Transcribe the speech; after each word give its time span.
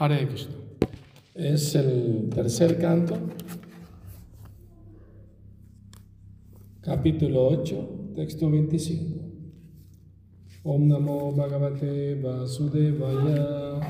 Hare 0.00 0.28
Krishna. 0.28 0.54
Es 1.34 1.74
el 1.74 2.30
tercer 2.32 2.78
canto, 2.78 3.16
capítulo 6.80 7.48
8, 7.48 8.12
texto 8.14 8.48
25. 8.48 9.18
Om 10.62 10.86
Namo 10.86 11.32
Bhagavate 11.32 12.14
Vasudevaya. 12.22 13.80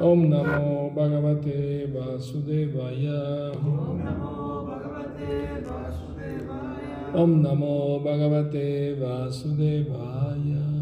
Om 0.00 0.28
Namo 0.28 0.92
Bhagavate 0.94 1.88
Vasudevaya. 1.92 3.52
Om 7.14 7.42
Namo 7.42 8.00
Bhagavate 8.00 8.94
Vasudevaya. 8.94 10.72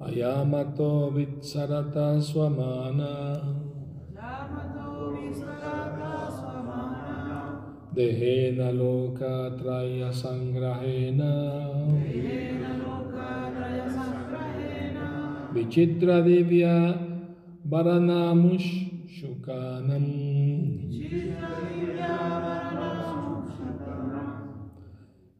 Ayamato 0.00 1.12
Vitsarata 1.12 2.18
Swamana. 2.22 3.12
Dehena 7.94 8.70
Loka 8.72 9.50
Traya 9.58 10.10
Sangrahena. 10.10 11.32
Varanamush 12.06 12.08
Swamana. 12.08 12.08
Dehena 12.08 12.70
Loka 12.78 13.30
Traya 13.54 13.86
Sangrahena. 13.90 15.00
Vichitra 15.52 16.22
Divya 16.22 16.76
Varanam 17.68 18.42
Shukanam. 19.06 20.06
Vichitra 20.88 21.67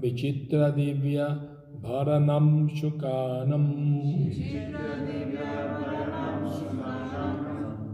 Vichitra 0.00 0.74
Divya 0.74 1.38
Bharanam 1.80 2.68
Shukanam. 2.68 3.64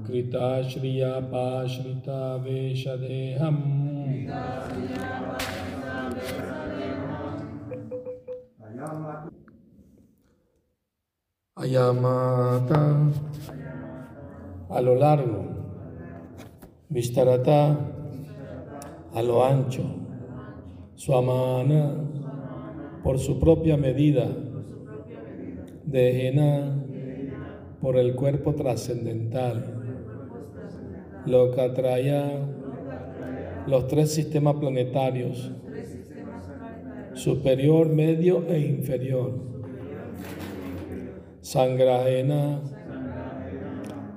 Krita 0.07 0.65
Shriya 0.65 1.13
Pashrita 1.31 2.41
Veshadeham. 2.43 3.59
Ayamata 11.63 12.99
a 14.69 14.81
lo 14.81 14.97
largo, 14.97 15.45
Vistarata. 16.89 17.79
A 19.15 19.23
lo 19.23 19.45
ancho, 19.45 19.85
Swamana 20.97 21.95
por 23.05 23.19
su 23.19 23.39
propia 23.39 23.77
medida, 23.77 24.27
Dehena 25.85 26.83
por 27.81 27.97
el 27.97 28.17
cuerpo 28.17 28.55
trascendental, 28.55 29.83
Lokatraya 31.27 32.25
los 33.69 33.87
tres 33.87 34.13
sistemas 34.13 34.57
planetarios, 34.57 35.53
superior, 37.15 37.89
medio 37.89 38.49
e 38.49 38.59
inferior. 38.59 39.52
Sangrahena 41.43 42.63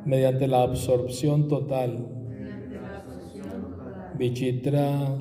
mediante 0.06 0.48
la 0.48 0.62
absorción 0.62 1.48
total. 1.48 2.08
Vichitra 4.18 5.18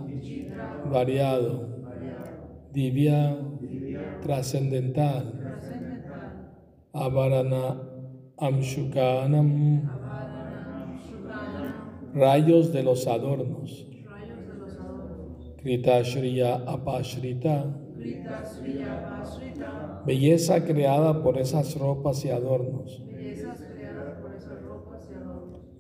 variado. 0.91 1.67
Divya 2.73 3.37
trascendental. 4.23 5.41
Avarana 6.93 7.81
Amshukanam 8.37 9.91
rayos 12.15 12.73
de 12.73 12.83
los 12.83 13.07
adornos. 13.07 13.87
Kritashriya 15.57 16.63
Apashrita 16.67 17.84
belleza 20.07 20.65
creada 20.65 21.23
por 21.23 21.39
esas 21.39 21.79
ropas 21.79 22.25
y 22.25 22.31
adornos. 22.31 23.03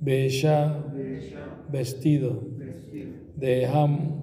Besha, 0.00 0.84
vestido. 1.70 2.42
Deham, 3.36 4.22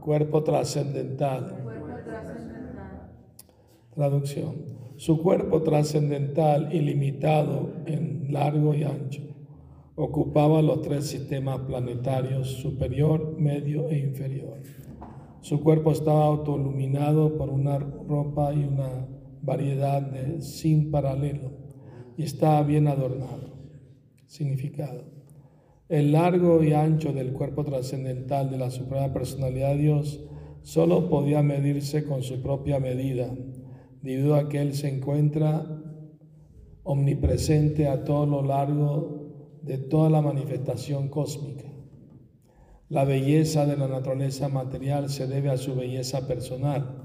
cuerpo 0.00 0.42
trascendental. 0.42 1.64
Traducción. 3.94 4.74
Su 4.96 5.20
cuerpo 5.22 5.62
trascendental 5.62 6.74
ilimitado 6.74 7.72
en 7.86 8.32
largo 8.32 8.74
y 8.74 8.84
ancho 8.84 9.22
ocupaba 9.96 10.60
los 10.62 10.82
tres 10.82 11.06
sistemas 11.06 11.60
planetarios 11.60 12.48
superior, 12.48 13.36
medio 13.38 13.88
e 13.88 13.98
inferior. 13.98 14.58
Su 15.44 15.60
cuerpo 15.60 15.92
estaba 15.92 16.24
autoiluminado 16.24 17.36
por 17.36 17.50
una 17.50 17.78
ropa 17.78 18.54
y 18.54 18.64
una 18.64 19.06
variedad 19.42 20.00
de 20.00 20.40
sin 20.40 20.90
paralelo 20.90 21.50
y 22.16 22.22
estaba 22.22 22.62
bien 22.62 22.88
adornado. 22.88 23.52
Significado. 24.24 25.04
El 25.90 26.12
largo 26.12 26.64
y 26.64 26.72
ancho 26.72 27.12
del 27.12 27.34
cuerpo 27.34 27.62
trascendental 27.62 28.50
de 28.50 28.56
la 28.56 28.70
Suprema 28.70 29.12
Personalidad 29.12 29.74
de 29.74 29.82
Dios 29.82 30.20
solo 30.62 31.10
podía 31.10 31.42
medirse 31.42 32.06
con 32.06 32.22
su 32.22 32.40
propia 32.40 32.80
medida, 32.80 33.30
debido 34.00 34.36
a 34.36 34.48
que 34.48 34.62
Él 34.62 34.72
se 34.72 34.88
encuentra 34.88 35.66
omnipresente 36.84 37.86
a 37.86 38.02
todo 38.02 38.24
lo 38.24 38.42
largo 38.42 39.58
de 39.60 39.76
toda 39.76 40.08
la 40.08 40.22
manifestación 40.22 41.08
cósmica. 41.08 41.73
La 42.88 43.04
belleza 43.04 43.66
de 43.66 43.76
la 43.76 43.88
naturaleza 43.88 44.48
material 44.48 45.08
se 45.08 45.26
debe 45.26 45.50
a 45.50 45.56
su 45.56 45.74
belleza 45.74 46.26
personal. 46.26 47.02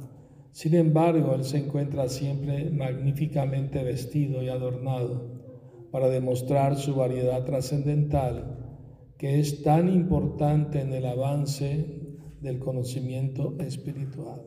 Sin 0.52 0.76
embargo, 0.76 1.36
Él 1.36 1.44
se 1.44 1.58
encuentra 1.58 2.10
siempre 2.10 2.70
magníficamente 2.70 3.84
vestido 3.84 4.44
y 4.44 4.50
adornado 4.50 5.40
para 5.92 6.10
demostrar 6.10 6.76
su 6.76 6.96
variedad 6.96 7.46
trascendental 7.46 8.58
que 9.18 9.40
es 9.40 9.64
tan 9.64 9.90
importante 9.90 10.82
en 10.82 10.94
el 10.94 11.06
avance 11.06 11.86
del 12.42 12.60
conocimiento 12.60 13.58
espiritual. 13.60 14.42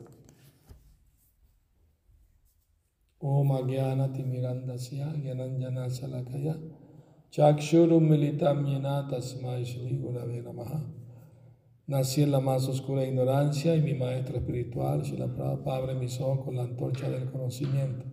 Om 3.19 3.52
Agyana 3.52 4.12
Timirandasya 4.12 5.12
Gyananjana 5.23 5.90
Salakaya 5.90 6.56
Chakshurum 7.31 8.08
Militam 8.08 8.67
Yena 8.67 9.06
Shri 9.62 9.99
Gurave 9.99 10.43
Nací 11.87 12.23
en 12.23 12.31
la 12.31 12.40
más 12.40 12.69
oscura 12.69 13.05
ignorancia 13.05 13.75
y 13.75 13.82
mi 13.82 13.94
maestro 13.94 14.37
espiritual, 14.37 15.02
la 15.19 15.34
Prabhupada, 15.34 15.79
abre 15.79 15.94
mis 15.94 16.20
ojos 16.20 16.44
con 16.44 16.56
la 16.56 16.62
antorcha 16.62 17.11
del 17.11 17.31
conocimiento. 17.31 18.06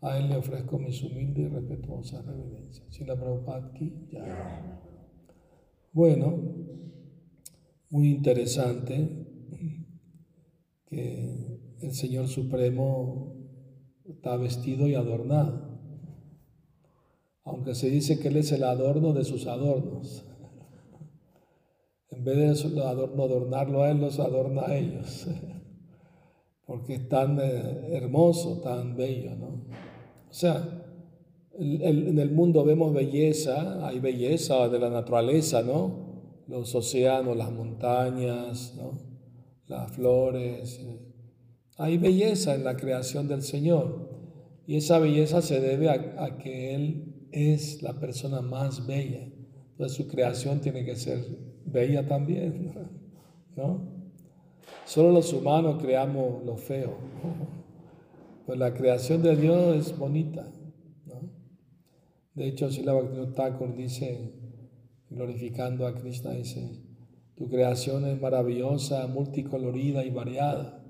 A 0.00 0.16
él 0.16 0.28
le 0.28 0.36
ofrezco 0.36 0.78
mis 0.78 1.02
humildes 1.02 1.46
y 1.46 1.48
respetuosas 1.48 2.24
reverencias. 2.24 3.00
la 3.00 3.16
Prabhupada 3.16 3.66
aquí, 3.66 4.06
ya. 4.12 4.80
Bueno, 5.92 6.38
muy 7.90 8.10
interesante 8.10 9.26
que 10.86 11.76
el 11.80 11.92
Señor 11.92 12.28
Supremo 12.28 13.34
está 14.04 14.36
vestido 14.36 14.86
y 14.86 14.94
adornado. 14.94 15.80
Aunque 17.44 17.74
se 17.74 17.90
dice 17.90 18.20
que 18.20 18.28
Él 18.28 18.36
es 18.36 18.52
el 18.52 18.62
adorno 18.62 19.12
de 19.14 19.24
sus 19.24 19.46
adornos. 19.46 20.27
En 22.18 22.24
vez 22.24 22.74
de 22.74 22.82
adornarlo 22.82 23.84
a 23.84 23.90
Él, 23.92 24.00
los 24.00 24.18
adorna 24.18 24.62
a 24.66 24.76
ellos. 24.76 25.28
Porque 26.66 26.96
es 26.96 27.08
tan 27.08 27.38
eh, 27.40 27.90
hermoso, 27.92 28.60
tan 28.60 28.96
bello, 28.96 29.36
¿no? 29.36 29.46
O 30.28 30.32
sea, 30.32 30.84
en 31.52 32.18
el 32.18 32.30
mundo 32.32 32.64
vemos 32.64 32.92
belleza, 32.92 33.86
hay 33.86 34.00
belleza 34.00 34.68
de 34.68 34.80
la 34.80 34.90
naturaleza, 34.90 35.62
¿no? 35.62 36.42
Los 36.48 36.74
océanos, 36.74 37.36
las 37.36 37.52
montañas, 37.52 38.74
¿no? 38.76 38.98
Las 39.68 39.92
flores. 39.92 40.80
Eh. 40.82 40.98
Hay 41.76 41.98
belleza 41.98 42.56
en 42.56 42.64
la 42.64 42.76
creación 42.76 43.28
del 43.28 43.42
Señor. 43.42 44.08
Y 44.66 44.76
esa 44.76 44.98
belleza 44.98 45.40
se 45.40 45.60
debe 45.60 45.88
a, 45.88 46.24
a 46.24 46.36
que 46.36 46.74
Él 46.74 47.28
es 47.30 47.80
la 47.80 48.00
persona 48.00 48.40
más 48.40 48.88
bella. 48.88 49.28
Entonces 49.70 49.96
su 49.96 50.08
creación 50.08 50.60
tiene 50.60 50.84
que 50.84 50.96
ser 50.96 51.47
bella 51.70 52.06
también, 52.06 52.72
¿no? 53.56 53.98
Solo 54.84 55.12
los 55.12 55.32
humanos 55.32 55.80
creamos 55.80 56.44
lo 56.44 56.56
feo. 56.56 56.96
Pues 58.46 58.58
la 58.58 58.72
creación 58.72 59.22
de 59.22 59.36
Dios 59.36 59.76
es 59.76 59.98
bonita, 59.98 60.50
¿no? 61.06 61.30
De 62.34 62.48
hecho, 62.48 62.70
Sila 62.70 62.94
Bhaktivinoda 62.94 63.34
Thakur 63.34 63.76
dice, 63.76 64.32
glorificando 65.10 65.86
a 65.86 65.94
Krishna, 65.94 66.32
dice, 66.32 66.82
tu 67.36 67.48
creación 67.48 68.06
es 68.06 68.20
maravillosa, 68.20 69.06
multicolorida 69.06 70.04
y 70.04 70.10
variada, 70.10 70.82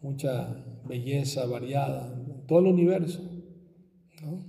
mucha 0.00 0.64
belleza 0.88 1.46
variada 1.46 2.12
en 2.14 2.46
todo 2.46 2.60
el 2.60 2.66
universo. 2.66 3.20
¿no? 4.22 4.44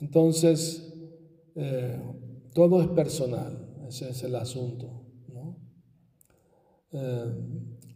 Entonces, 0.00 0.94
eh, 1.54 2.00
todo 2.52 2.82
es 2.82 2.88
personal, 2.88 3.68
ese 3.88 4.10
es 4.10 4.22
el 4.22 4.34
asunto. 4.36 5.04
¿no? 5.28 5.56
Eh, 6.92 7.24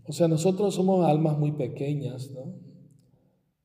o 0.07 0.13
sea, 0.13 0.29
nosotros 0.29 0.75
somos 0.75 1.07
almas 1.07 1.39
muy 1.39 1.53
pequeñas, 1.53 2.31
¿no? 2.31 2.55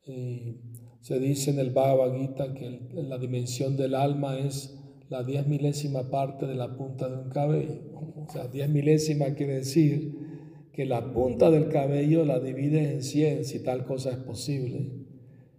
Y 0.06 0.58
se 1.02 1.20
dice 1.20 1.52
en 1.52 1.60
el 1.60 1.72
Bhagavad 1.72 2.16
Gita 2.16 2.54
que 2.54 2.90
la 2.94 3.18
dimensión 3.18 3.78
del 3.78 3.94
alma 3.94 4.38
es 4.40 4.78
la 5.10 5.24
diez 5.24 5.48
milésima 5.48 6.10
parte 6.10 6.46
de 6.46 6.56
la 6.56 6.76
punta 6.76 7.10
de 7.10 7.18
un 7.18 7.30
cabello. 7.30 7.82
O 7.94 8.28
sea, 8.32 8.48
diez 8.48 8.70
milésima 8.70 9.34
quiere 9.34 9.56
decir 9.56 10.70
que 10.72 10.86
la 10.86 11.14
punta 11.14 11.52
del 11.52 11.70
cabello 11.70 12.26
la 12.26 12.40
divides 12.40 12.90
en 12.92 13.04
cien 13.04 13.46
si 13.46 13.64
tal 13.64 13.86
cosa 13.86 14.12
es 14.12 14.18
posible. 14.18 14.92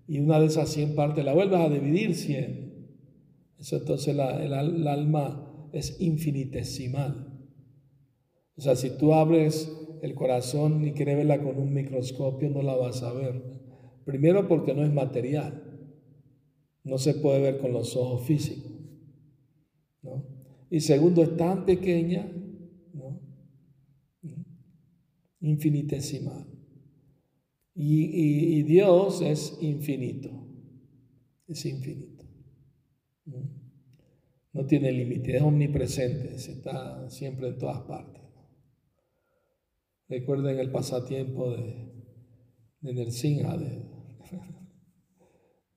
Y 0.07 0.21
una 0.21 0.41
de 0.41 0.47
esas 0.47 0.71
cien 0.71 0.95
partes 0.95 1.25
la 1.25 1.35
vuelves 1.35 1.61
a 1.61 1.69
dividir 1.69 2.15
cien 2.15 2.70
entonces 3.61 4.09
el, 4.09 4.89
alma 4.89 5.69
es 5.73 6.01
infinitesimal. 6.01 7.27
O 8.57 8.61
sea, 8.61 8.75
si 8.75 8.91
tú 8.91 9.13
abres 9.13 9.71
el 10.03 10.15
corazón 10.15 10.85
y 10.85 10.93
quieres 10.93 11.17
verla 11.17 11.43
con 11.43 11.59
un 11.59 11.73
microscopio, 11.73 12.49
no 12.51 12.63
la 12.63 12.75
vas 12.75 13.03
a 13.03 13.13
ver. 13.13 13.43
Primero 14.05 14.49
porque 14.49 14.75
no 14.75 14.83
es 14.83 14.93
material. 14.93 15.63
No 16.85 16.97
se 16.99 17.15
puede 17.15 17.41
ver 17.41 17.59
con 17.59 17.73
los 17.73 17.95
ojos 17.97 18.27
físicos. 18.27 18.73
Y 20.71 20.81
segundo, 20.81 21.23
es 21.23 21.37
tan 21.37 21.67
pequeña, 21.67 22.31
infinitesimal. 25.41 26.47
y 27.75 28.63
Dios 28.63 29.21
es 29.21 29.59
infinito. 29.61 30.31
Es 31.47 31.67
infinito. 31.67 32.10
No 34.53 34.67
tiene 34.67 34.91
límite, 34.91 35.37
es 35.37 35.43
omnipresente, 35.43 36.35
está 36.35 37.09
siempre 37.09 37.49
en 37.49 37.59
todas 37.59 37.81
partes. 37.83 38.23
Recuerden 40.09 40.59
el 40.59 40.73
pasatiempo 40.73 41.53
de, 41.53 41.91
de 42.81 42.93
de, 42.95 43.05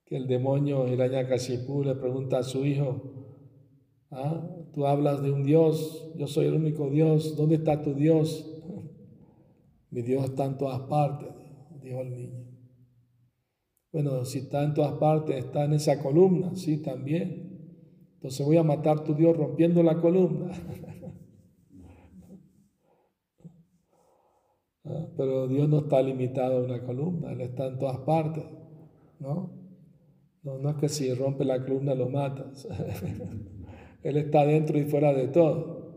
que 0.05 0.17
el 0.17 0.27
demonio 0.27 0.87
Hiranyakashipu 0.87 1.83
le 1.83 1.93
pregunta 1.95 2.39
a 2.39 2.43
su 2.43 2.65
hijo, 2.65 3.27
¿ah? 4.09 4.43
tú 4.73 4.87
hablas 4.87 5.21
de 5.21 5.31
un 5.31 5.43
Dios, 5.43 6.11
yo 6.17 6.25
soy 6.25 6.47
el 6.47 6.55
único 6.55 6.89
Dios, 6.89 7.37
¿dónde 7.37 7.55
está 7.55 7.83
tu 7.83 7.93
Dios? 7.93 8.49
Mi 9.91 10.01
Dios 10.01 10.25
está 10.25 10.45
en 10.45 10.57
todas 10.57 10.81
partes, 10.81 11.29
dijo 11.83 12.01
el 12.01 12.15
niño. 12.15 12.52
Bueno, 13.93 14.25
si 14.25 14.39
está 14.39 14.63
en 14.63 14.73
todas 14.73 14.93
partes, 14.93 15.45
está 15.45 15.65
en 15.65 15.73
esa 15.73 16.01
columna, 16.01 16.55
sí, 16.55 16.77
también. 16.81 17.53
Entonces 18.15 18.43
voy 18.43 18.57
a 18.57 18.63
matar 18.63 18.97
a 18.97 19.03
tu 19.03 19.13
Dios 19.13 19.37
rompiendo 19.37 19.81
la 19.83 20.01
columna. 20.01 20.51
Ah, 24.85 25.07
pero 25.15 25.47
Dios 25.47 25.69
no 25.69 25.77
está 25.77 26.01
limitado 26.01 26.57
a 26.57 26.65
una 26.65 26.83
columna, 26.83 27.31
Él 27.31 27.39
está 27.39 27.67
en 27.67 27.79
todas 27.79 27.99
partes, 27.99 28.43
¿no? 29.17 29.49
No, 30.43 30.69
es 30.69 30.75
que 30.75 30.89
si 30.89 31.13
rompe 31.13 31.45
la 31.45 31.63
columna 31.63 31.95
lo 31.95 32.09
matas. 32.09 32.67
Él 34.03 34.17
está 34.17 34.45
dentro 34.45 34.77
y 34.77 34.83
fuera 34.83 35.13
de 35.13 35.29
todo. 35.29 35.93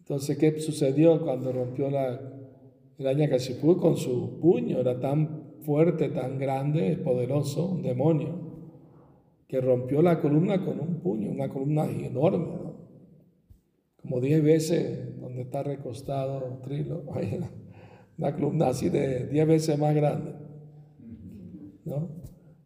Entonces, 0.00 0.36
¿qué 0.36 0.60
sucedió 0.60 1.22
cuando 1.22 1.50
rompió 1.50 1.90
la 1.90 2.20
araña 2.98 3.30
pudo 3.62 3.78
con 3.78 3.96
su 3.96 4.38
puño? 4.40 4.78
Era 4.80 5.00
tan 5.00 5.37
fuerte, 5.68 6.08
tan 6.08 6.38
grande, 6.38 6.96
poderoso, 6.96 7.66
un 7.66 7.82
demonio 7.82 8.40
que 9.46 9.60
rompió 9.60 10.00
la 10.00 10.18
columna 10.18 10.64
con 10.64 10.80
un 10.80 11.00
puño, 11.00 11.28
una 11.30 11.50
columna 11.50 11.84
enorme, 11.84 12.72
como 14.00 14.18
diez 14.22 14.42
veces 14.42 15.20
donde 15.20 15.42
está 15.42 15.62
recostado 15.62 16.58
Trilo, 16.62 17.04
una 18.16 18.34
columna 18.34 18.68
así 18.68 18.88
de 18.88 19.26
diez 19.26 19.46
veces 19.46 19.78
más 19.78 19.94
grande, 19.94 20.36
¿no? 21.84 22.16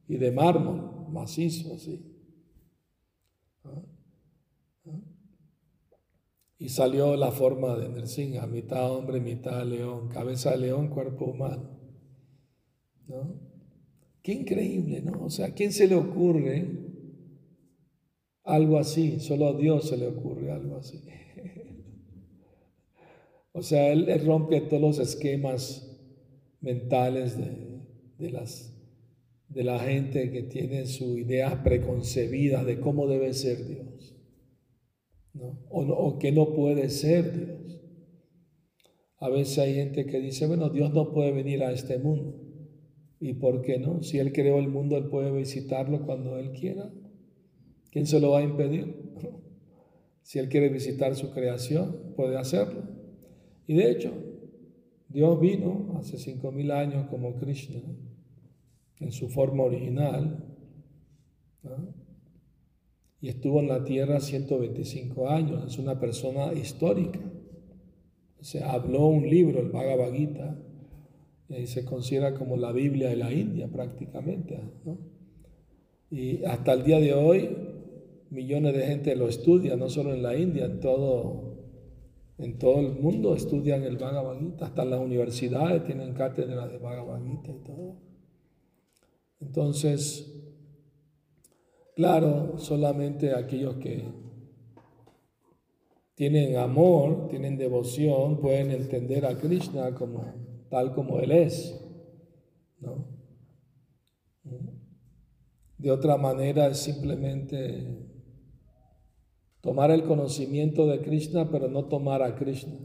y 0.07 0.17
de 0.17 0.31
mármol, 0.31 1.09
macizo 1.11 1.75
así. 1.75 2.09
Y 6.57 6.69
salió 6.69 7.17
la 7.17 7.33
forma 7.33 7.77
de 7.77 7.89
Nersinga, 7.89 8.47
mitad 8.47 8.93
hombre, 8.93 9.21
mitad 9.21 9.65
león, 9.65 10.07
cabeza 10.07 10.53
de 10.53 10.59
león, 10.59 10.87
cuerpo 10.87 11.25
humano. 11.25 11.82
¿No? 13.09 13.53
Qué 14.23 14.33
increíble, 14.33 15.03
¿no? 15.03 15.25
O 15.25 15.31
sea, 15.31 15.47
¿a 15.47 15.55
quién 15.55 15.73
se 15.73 15.89
le 15.89 15.97
ocurre 15.97 16.65
algo 18.45 18.79
así? 18.79 19.19
Solo 19.19 19.49
a 19.49 19.57
Dios 19.57 19.89
se 19.89 19.97
le 19.97 20.07
ocurre 20.07 20.53
algo 20.53 20.77
así. 20.77 21.03
o 23.53 23.63
sea, 23.63 23.93
él, 23.93 24.07
rompe 24.25 24.61
todos 24.61 24.81
los 24.81 24.99
esquemas 25.01 25.89
mentales 26.61 27.37
de, 27.37 28.31
las, 28.31 28.73
de 29.49 29.65
la 29.65 29.81
gente 29.81 30.31
que 30.31 30.45
tiene 30.45 30.87
su 30.87 31.19
idea 31.19 31.65
preconcebida 31.65 32.63
de 32.63 32.79
cómo 32.79 33.09
debe 33.09 33.35
ser 33.35 33.67
Dios. 33.67 34.15
¿no? 35.35 35.67
O, 35.69 35.83
o 35.83 36.19
que 36.21 36.31
no 36.31 36.55
puede 36.55 36.91
ser 36.91 37.37
Dios. 37.37 37.81
A 39.17 39.29
veces 39.29 39.59
hay 39.59 39.75
gente 39.75 40.07
que 40.07 40.21
dice, 40.21 40.47
bueno, 40.47 40.69
Dios 40.69 40.93
no 40.93 41.13
puede 41.13 41.33
venir 41.33 41.65
a 41.65 41.73
este 41.73 41.99
mundo. 41.99 42.52
¿Y 43.25 43.35
por 43.35 43.63
qué 43.63 43.79
no? 43.79 44.03
Si 44.03 44.19
Él 44.19 44.33
creó 44.33 44.59
el 44.59 44.67
mundo, 44.67 44.97
Él 44.97 45.05
puede 45.05 45.31
visitarlo 45.31 46.05
cuando 46.05 46.39
Él 46.39 46.51
quiera. 46.51 46.91
¿Quién 47.93 48.05
se 48.05 48.19
lo 48.19 48.33
va 48.33 48.41
a 48.41 48.43
impedir? 48.43 48.97
Si 50.25 50.39
Él 50.39 50.49
quiere 50.49 50.69
visitar 50.69 51.17
su 51.17 51.31
creación, 51.33 52.15
puede 52.17 52.39
hacerlo. 52.39 52.85
Y 53.67 53.75
de 53.75 53.91
hecho, 53.91 54.13
Dios 55.09 55.41
vino 55.41 55.95
hace 55.99 56.17
cinco 56.17 56.53
mil 56.53 56.71
años 56.71 57.09
como 57.09 57.35
Krishna, 57.37 57.81
en 59.01 59.11
su 59.11 59.29
forma 59.29 59.65
original, 59.65 60.47
y 63.21 63.29
estuvo 63.29 63.59
en 63.59 63.69
la 63.69 63.83
tierra 63.83 64.21
125 64.21 65.29
años. 65.29 65.65
Es 65.67 65.79
una 65.79 65.99
persona 65.99 66.53
histórica. 66.53 67.21
O 68.41 68.45
sea, 68.45 68.73
habló 68.73 69.07
un 69.07 69.29
libro, 69.29 69.61
el 69.61 69.71
Bhagavad 69.71 70.13
Gita, 70.13 70.57
y 71.59 71.67
se 71.67 71.85
considera 71.85 72.35
como 72.35 72.57
la 72.57 72.73
Biblia 72.73 73.09
de 73.09 73.17
la 73.17 73.33
India 73.33 73.69
prácticamente. 73.69 74.61
Y 76.11 76.45
hasta 76.45 76.73
el 76.73 76.85
día 76.85 77.01
de 77.01 77.15
hoy 77.15 77.57
millones 78.31 78.75
de 78.75 78.87
gente 78.87 79.17
lo 79.17 79.29
estudia, 79.29 79.77
no 79.77 79.89
solo 79.89 80.15
en 80.15 80.23
la 80.23 80.37
India, 80.37 80.65
en 80.65 80.81
todo 80.81 81.53
En 82.39 82.59
todo 82.59 82.81
el 82.81 82.95
mundo 82.99 83.37
estudian 83.37 83.85
el 83.85 83.99
Bhagavad 83.99 84.39
Gita, 84.41 84.67
hasta 84.67 84.85
las 84.85 84.99
universidades 84.99 85.85
tienen 85.85 86.13
cátedras 86.13 86.73
de 86.73 86.79
Bhagavad 86.79 87.23
Gita 87.25 87.53
y 87.53 87.63
todo. 87.63 87.97
Entonces, 89.39 90.29
claro, 91.95 92.59
solamente 92.59 93.33
aquellos 93.35 93.77
que 93.77 94.05
tienen 96.15 96.57
amor, 96.57 97.29
tienen 97.29 97.57
devoción, 97.57 98.39
pueden 98.41 98.71
entender 98.73 99.25
a 99.25 99.37
Krishna 99.39 99.95
como 99.95 100.25
tal 100.73 100.95
como 100.95 101.21
Él 101.21 101.31
es. 101.33 101.79
¿no? 102.81 103.07
De 105.77 105.91
otra 105.91 106.17
manera 106.17 106.69
es 106.69 106.79
simplemente 106.79 108.09
tomar 109.61 109.91
el 109.91 110.05
conocimiento 110.05 110.87
de 110.87 111.03
Krishna, 111.03 111.51
pero 111.51 111.69
no 111.69 111.85
tomar 111.85 112.23
a 112.23 112.35
Krishna. 112.37 112.73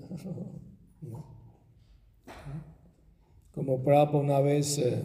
Como 3.53 3.83
Prabhupada 3.83 4.23
una 4.23 4.39
vez 4.41 4.77
eh, 4.77 5.01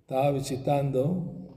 estaba 0.00 0.30
visitando 0.32 1.56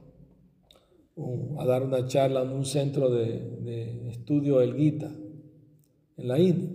a 1.57 1.65
dar 1.65 1.83
una 1.83 2.05
charla 2.07 2.43
en 2.43 2.51
un 2.51 2.65
centro 2.65 3.09
de, 3.09 3.39
de 3.61 4.09
estudio 4.09 4.59
del 4.59 4.75
Gita 4.75 5.11
en 6.17 6.27
la 6.27 6.39
India. 6.39 6.74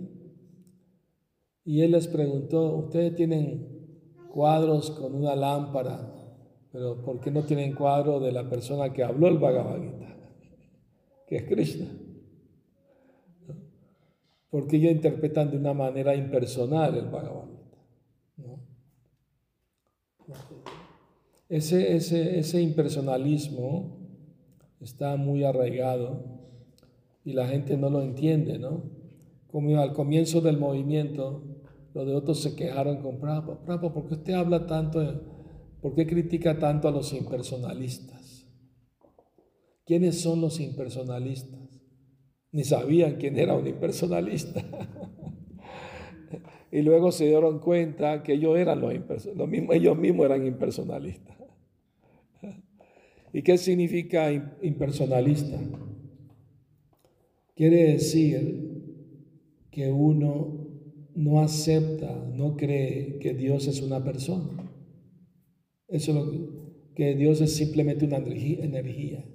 Y 1.71 1.81
él 1.81 1.91
les 1.91 2.07
preguntó, 2.07 2.75
ustedes 2.75 3.15
tienen 3.15 3.65
cuadros 4.33 4.91
con 4.91 5.15
una 5.15 5.35
lámpara 5.35 6.11
pero 6.71 7.01
¿por 7.01 7.19
qué 7.19 7.31
no 7.31 7.43
tienen 7.43 7.75
cuadro 7.75 8.19
de 8.19 8.31
la 8.31 8.49
persona 8.49 8.93
que 8.93 9.03
habló 9.03 9.27
el 9.27 9.37
Bhagavad 9.37 9.81
Gita? 9.81 10.07
Que 11.27 11.37
es 11.37 11.43
Krishna. 11.43 11.87
Porque 14.49 14.77
ellos 14.77 14.91
interpretan 14.91 15.51
de 15.51 15.57
una 15.57 15.73
manera 15.73 16.15
impersonal 16.15 16.95
el 16.95 17.07
Bhagavad 17.07 17.47
Gita. 17.47 17.77
Ese, 21.49 21.95
ese, 21.95 22.39
ese 22.39 22.61
impersonalismo 22.61 23.97
está 24.79 25.17
muy 25.17 25.43
arraigado 25.43 26.23
y 27.25 27.33
la 27.33 27.47
gente 27.49 27.75
no 27.75 27.89
lo 27.89 28.01
entiende, 28.01 28.57
¿no? 28.57 28.83
Como 29.51 29.77
al 29.81 29.91
comienzo 29.91 30.39
del 30.39 30.57
movimiento, 30.57 31.50
los 31.93 32.05
de 32.05 32.15
otros 32.15 32.41
se 32.41 32.55
quejaron 32.55 33.01
con 33.01 33.19
Prabhupada. 33.19 33.65
Prabhupada, 33.65 33.93
¿por 33.93 34.07
qué 34.07 34.13
usted 34.15 34.33
habla 34.33 34.65
tanto? 34.65 35.01
¿Por 35.81 35.95
qué 35.95 36.07
critica 36.07 36.57
tanto 36.57 36.87
a 36.87 36.91
los 36.91 37.11
impersonalistas? 37.13 38.47
¿Quiénes 39.85 40.21
son 40.21 40.41
los 40.41 40.59
impersonalistas? 40.59 41.81
Ni 42.51 42.63
sabían 42.63 43.15
quién 43.15 43.37
era 43.37 43.55
un 43.55 43.67
impersonalista. 43.67 44.61
y 46.71 46.81
luego 46.81 47.11
se 47.11 47.25
dieron 47.25 47.59
cuenta 47.59 48.23
que 48.23 48.33
ellos 48.33 48.57
eran 48.57 48.79
los 48.79 48.93
impersonalistas, 48.93 49.75
ellos 49.75 49.97
mismos 49.97 50.25
eran 50.25 50.45
impersonalistas. 50.45 51.37
¿Y 53.33 53.41
qué 53.41 53.57
significa 53.57 54.31
impersonalista? 54.61 55.57
Quiere 57.55 57.93
decir 57.93 58.71
que 59.71 59.89
uno 59.89 60.60
no 61.15 61.41
acepta, 61.41 62.13
no 62.33 62.55
cree 62.55 63.19
que 63.19 63.33
Dios 63.33 63.67
es 63.67 63.81
una 63.81 64.03
persona. 64.03 64.71
Eso 65.87 66.11
es 66.11 66.39
que, 66.95 67.15
Dios 67.15 67.41
es 67.41 67.55
simplemente 67.55 68.05
una 68.05 68.17
energía, 68.17 69.25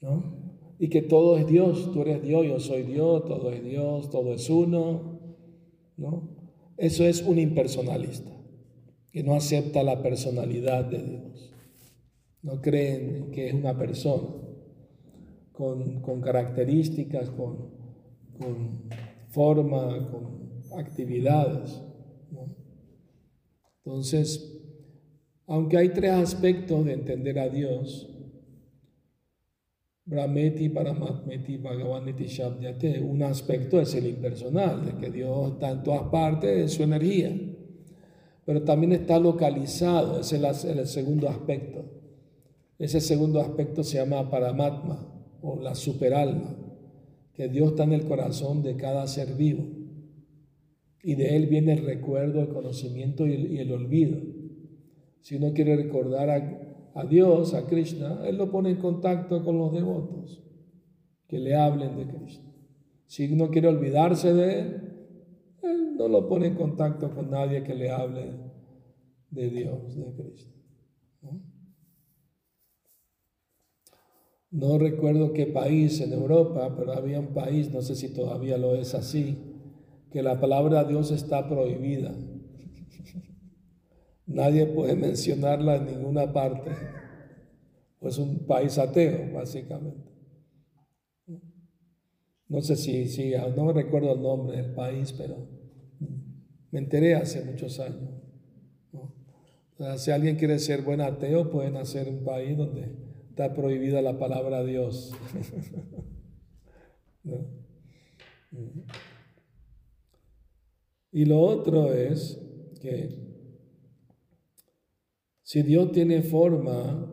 ¿no? 0.00 0.40
Y 0.78 0.88
que 0.88 1.02
todo 1.02 1.36
es 1.36 1.46
Dios, 1.46 1.92
tú 1.92 2.02
eres 2.02 2.22
Dios, 2.22 2.46
yo 2.46 2.58
soy 2.58 2.84
Dios, 2.84 3.26
todo 3.26 3.50
es 3.52 3.62
Dios, 3.62 4.08
todo 4.10 4.32
es 4.32 4.48
uno, 4.48 5.20
¿no? 5.96 6.36
Eso 6.78 7.04
es 7.04 7.22
un 7.22 7.38
impersonalista, 7.38 8.30
que 9.12 9.22
no 9.22 9.34
acepta 9.34 9.82
la 9.82 10.02
personalidad 10.02 10.86
de 10.86 11.02
Dios. 11.02 11.52
No 12.42 12.62
creen 12.62 13.30
que 13.32 13.48
es 13.48 13.54
una 13.54 13.76
persona 13.76 14.28
con, 15.52 16.22
características, 16.22 17.28
con, 17.30 17.68
con, 18.38 18.88
forma, 19.30 20.10
con 20.10 20.62
actividades. 20.78 21.82
Entonces, 23.84 24.60
aunque 25.46 25.78
hay 25.78 25.88
tres 25.88 26.12
aspectos 26.12 26.84
de 26.84 26.92
entender 26.92 27.38
a 27.38 27.48
Dios, 27.48 28.06
Brahmeti, 30.04 30.68
Paramatmeti, 30.68 31.56
Bhagavaniti, 31.56 32.26
Shabdyate, 32.26 33.00
un 33.00 33.22
aspecto 33.22 33.80
es 33.80 33.94
el 33.94 34.06
impersonal, 34.06 34.84
de 34.84 34.92
que 34.96 35.10
Dios 35.10 35.52
está 35.52 35.70
en 35.70 35.82
todas 35.82 36.02
partes 36.04 36.56
de 36.56 36.68
su 36.68 36.82
energía, 36.82 37.32
pero 38.44 38.62
también 38.62 38.92
está 38.92 39.18
localizado, 39.18 40.20
es 40.20 40.32
el 40.32 40.86
segundo 40.86 41.28
aspecto. 41.28 41.84
Ese 42.78 43.00
segundo 43.00 43.40
aspecto 43.40 43.84
se 43.84 43.98
llama 43.98 44.30
Paramatma 44.30 45.06
o 45.42 45.60
la 45.60 45.74
superalma, 45.74 46.56
que 47.40 47.48
Dios 47.48 47.70
está 47.70 47.84
en 47.84 47.94
el 47.94 48.04
corazón 48.04 48.62
de 48.62 48.76
cada 48.76 49.06
ser 49.06 49.34
vivo 49.34 49.64
y 51.02 51.14
de 51.14 51.36
él 51.36 51.46
viene 51.46 51.72
el 51.72 51.86
recuerdo, 51.86 52.42
el 52.42 52.50
conocimiento 52.50 53.26
y 53.26 53.56
el 53.56 53.72
olvido. 53.72 54.20
Si 55.22 55.36
uno 55.36 55.54
quiere 55.54 55.74
recordar 55.74 56.28
a, 56.94 57.06
Dios, 57.06 57.54
a 57.54 57.66
Krishna, 57.66 58.26
Él 58.26 58.36
lo 58.36 58.50
pone 58.50 58.68
en 58.68 58.76
contacto 58.76 59.42
con 59.42 59.56
los 59.56 59.72
devotos 59.72 60.44
que 61.28 61.38
le 61.38 61.54
hablen 61.54 61.96
de 61.96 62.08
Krishna. 62.08 62.52
Si 63.06 63.32
uno 63.32 63.48
quiere 63.48 63.68
olvidarse 63.68 64.34
de 64.34 64.60
Él, 64.60 64.82
Él 65.62 65.96
no 65.96 66.08
lo 66.08 66.28
pone 66.28 66.48
en 66.48 66.56
contacto 66.56 67.14
con 67.14 67.30
nadie 67.30 67.64
que 67.64 67.74
le 67.74 67.90
hable 67.90 68.34
de 69.30 69.48
Dios, 69.48 69.96
de 69.96 70.12
Krishna. 70.12 70.59
No 74.50 74.78
recuerdo 74.78 75.32
qué 75.32 75.46
país 75.46 76.00
en 76.00 76.12
Europa, 76.12 76.74
pero 76.76 76.92
había 76.92 77.20
un 77.20 77.32
país, 77.34 77.70
no 77.72 77.82
sé 77.82 77.94
si 77.94 78.12
todavía 78.12 78.58
lo 78.58 78.74
es 78.74 78.94
así, 78.94 79.38
que 80.10 80.22
la 80.22 80.40
palabra 80.40 80.82
Dios 80.84 81.12
está 81.12 81.48
prohibida. 81.48 82.12
Nadie 84.26 84.66
puede 84.66 84.96
mencionarla 84.96 85.76
en 85.76 85.86
ninguna 85.86 86.32
parte. 86.32 86.70
Pues 88.00 88.18
un 88.18 88.46
país 88.46 88.76
ateo, 88.78 89.32
básicamente. 89.32 90.10
No 92.48 92.60
sé 92.62 92.74
si, 92.74 93.06
si, 93.06 93.32
no 93.56 93.66
me 93.66 93.72
recuerdo 93.72 94.12
el 94.14 94.22
nombre 94.22 94.56
del 94.56 94.74
país, 94.74 95.12
pero 95.12 95.46
me 96.72 96.80
enteré 96.80 97.14
hace 97.14 97.44
muchos 97.44 97.78
años. 97.78 98.10
si 99.98 100.10
alguien 100.10 100.36
quiere 100.36 100.58
ser 100.58 100.82
buen 100.82 101.00
ateo, 101.00 101.50
puede 101.50 101.70
nacer 101.70 102.08
en 102.08 102.18
un 102.18 102.24
país 102.24 102.56
donde 102.56 103.09
está 103.40 103.54
prohibida 103.54 104.02
la 104.02 104.18
palabra 104.18 104.62
Dios. 104.64 105.12
Y 111.12 111.24
lo 111.24 111.40
otro 111.40 111.92
es 111.92 112.40
que 112.80 113.18
si 115.42 115.62
Dios 115.62 115.90
tiene 115.90 116.22
forma, 116.22 117.12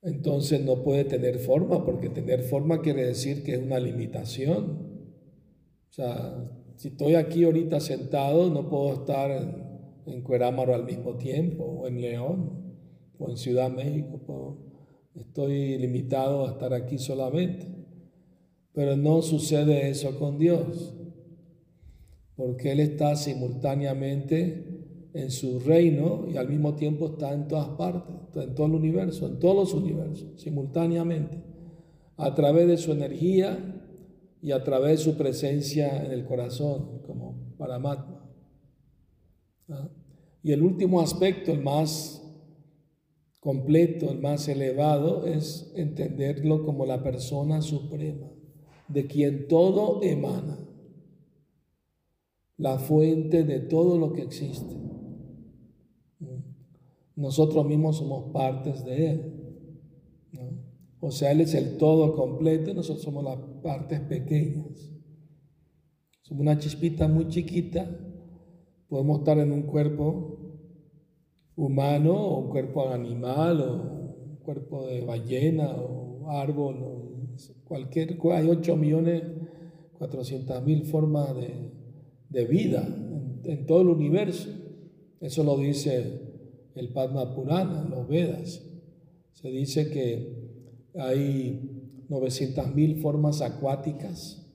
entonces 0.00 0.64
no 0.64 0.82
puede 0.82 1.04
tener 1.04 1.38
forma, 1.38 1.84
porque 1.84 2.08
tener 2.08 2.42
forma 2.42 2.80
quiere 2.80 3.04
decir 3.04 3.44
que 3.44 3.52
es 3.52 3.62
una 3.62 3.78
limitación. 3.78 5.04
O 5.90 5.92
sea, 5.92 6.50
si 6.76 6.88
estoy 6.88 7.16
aquí 7.16 7.44
ahorita 7.44 7.80
sentado, 7.80 8.48
no 8.48 8.70
puedo 8.70 8.94
estar 8.94 9.30
en, 9.30 9.62
en 10.06 10.22
Cuerámaro 10.22 10.74
al 10.74 10.84
mismo 10.84 11.18
tiempo, 11.18 11.64
o 11.64 11.86
en 11.86 12.00
León, 12.00 12.69
o 13.20 13.30
en 13.30 13.36
Ciudad 13.36 13.70
México. 13.70 14.58
estoy 15.14 15.78
limitado 15.78 16.46
a 16.46 16.52
estar 16.52 16.72
aquí 16.74 16.98
solamente. 16.98 17.66
Pero 18.72 18.96
no 18.96 19.20
sucede 19.22 19.90
eso 19.90 20.18
con 20.18 20.38
Dios, 20.38 20.94
porque 22.36 22.72
Él 22.72 22.80
está 22.80 23.16
simultáneamente 23.16 25.10
en 25.12 25.30
su 25.30 25.58
reino 25.60 26.26
y 26.32 26.36
al 26.36 26.48
mismo 26.48 26.74
tiempo 26.74 27.08
está 27.08 27.32
en 27.32 27.48
todas 27.48 27.68
partes, 27.70 28.14
en 28.34 28.54
todo 28.54 28.66
el 28.68 28.74
universo, 28.74 29.26
en 29.26 29.38
todos 29.40 29.56
los 29.56 29.74
universos, 29.74 30.40
simultáneamente, 30.40 31.42
a 32.16 32.34
través 32.34 32.68
de 32.68 32.76
su 32.76 32.92
energía 32.92 33.58
y 34.40 34.52
a 34.52 34.62
través 34.62 34.98
de 34.98 35.04
su 35.04 35.16
presencia 35.16 36.04
en 36.04 36.12
el 36.12 36.24
corazón, 36.24 37.02
como 37.06 37.54
Paramatma. 37.58 38.24
¿Ah? 39.68 39.88
Y 40.42 40.52
el 40.52 40.62
último 40.62 41.00
aspecto, 41.00 41.52
el 41.52 41.60
más 41.60 42.19
completo, 43.40 44.10
el 44.10 44.20
más 44.20 44.46
elevado, 44.48 45.26
es 45.26 45.72
entenderlo 45.74 46.64
como 46.64 46.84
la 46.86 47.02
persona 47.02 47.62
suprema, 47.62 48.30
de 48.88 49.06
quien 49.06 49.48
todo 49.48 50.02
emana, 50.02 50.58
la 52.58 52.78
fuente 52.78 53.44
de 53.44 53.60
todo 53.60 53.98
lo 53.98 54.12
que 54.12 54.22
existe. 54.22 54.76
Nosotros 57.16 57.66
mismos 57.66 57.96
somos 57.98 58.32
partes 58.32 58.84
de 58.84 59.10
Él. 59.10 59.40
O 61.00 61.10
sea, 61.10 61.32
Él 61.32 61.40
es 61.40 61.54
el 61.54 61.78
todo 61.78 62.14
completo 62.14 62.70
y 62.70 62.74
nosotros 62.74 63.02
somos 63.02 63.24
las 63.24 63.38
partes 63.62 64.00
pequeñas. 64.00 64.90
Somos 66.22 66.42
una 66.42 66.58
chispita 66.58 67.08
muy 67.08 67.28
chiquita. 67.28 67.90
Podemos 68.88 69.20
estar 69.20 69.38
en 69.38 69.52
un 69.52 69.62
cuerpo 69.62 70.39
humano 71.60 72.14
o 72.14 72.38
un 72.40 72.50
cuerpo 72.50 72.88
animal 72.88 73.60
o 73.60 73.72
un 74.30 74.36
cuerpo 74.42 74.86
de 74.86 75.02
ballena 75.02 75.70
o 75.70 76.30
árbol 76.30 76.76
o 76.82 77.00
cualquier 77.64 78.18
Hay 78.32 78.48
8 78.48 78.76
millones 78.76 79.22
400 79.98 80.64
mil 80.64 80.84
formas 80.84 81.28
de, 82.30 82.44
vida 82.46 82.86
en, 82.86 83.42
en, 83.44 83.66
todo 83.66 83.82
el 83.82 83.88
universo. 83.88 84.48
Eso 85.20 85.44
lo 85.44 85.58
dice 85.58 86.22
el 86.74 86.88
Padma 86.94 87.34
Purana, 87.34 87.86
los 87.88 88.08
Vedas. 88.08 88.62
Se 89.34 89.50
dice 89.50 89.90
que 89.90 90.90
hay 90.98 92.06
900 92.08 92.74
mil 92.74 92.96
formas 92.96 93.42
acuáticas, 93.42 94.50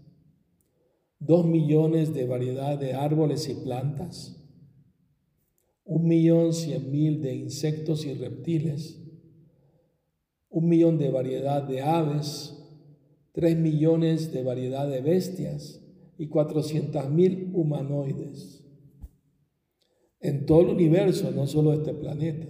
2 1.20 1.46
millones 1.46 2.14
de 2.16 2.26
variedad 2.26 2.80
de 2.80 2.94
árboles 2.94 3.48
y 3.48 3.54
plantas, 3.54 4.45
un 5.86 6.08
millón 6.08 6.52
cien 6.54 6.92
mil 6.92 7.22
de 7.22 7.36
insectos 7.36 8.06
y 8.06 8.14
reptiles, 8.16 9.02
un 10.50 10.68
millón 10.68 10.98
de 10.98 11.10
variedad 11.12 11.64
de 11.64 11.82
aves, 11.82 12.56
tres 13.32 13.56
millones 13.58 14.34
de 14.34 14.44
variedad 14.44 14.90
de 14.90 15.02
bestias 15.02 15.82
y 16.18 16.28
400 16.28 17.10
mil 17.10 17.52
humanoides. 17.54 18.66
En 20.20 20.46
todo 20.46 20.62
el 20.62 20.70
universo, 20.70 21.30
no 21.32 21.46
solo 21.46 21.74
este 21.74 21.94
planeta. 21.94 22.48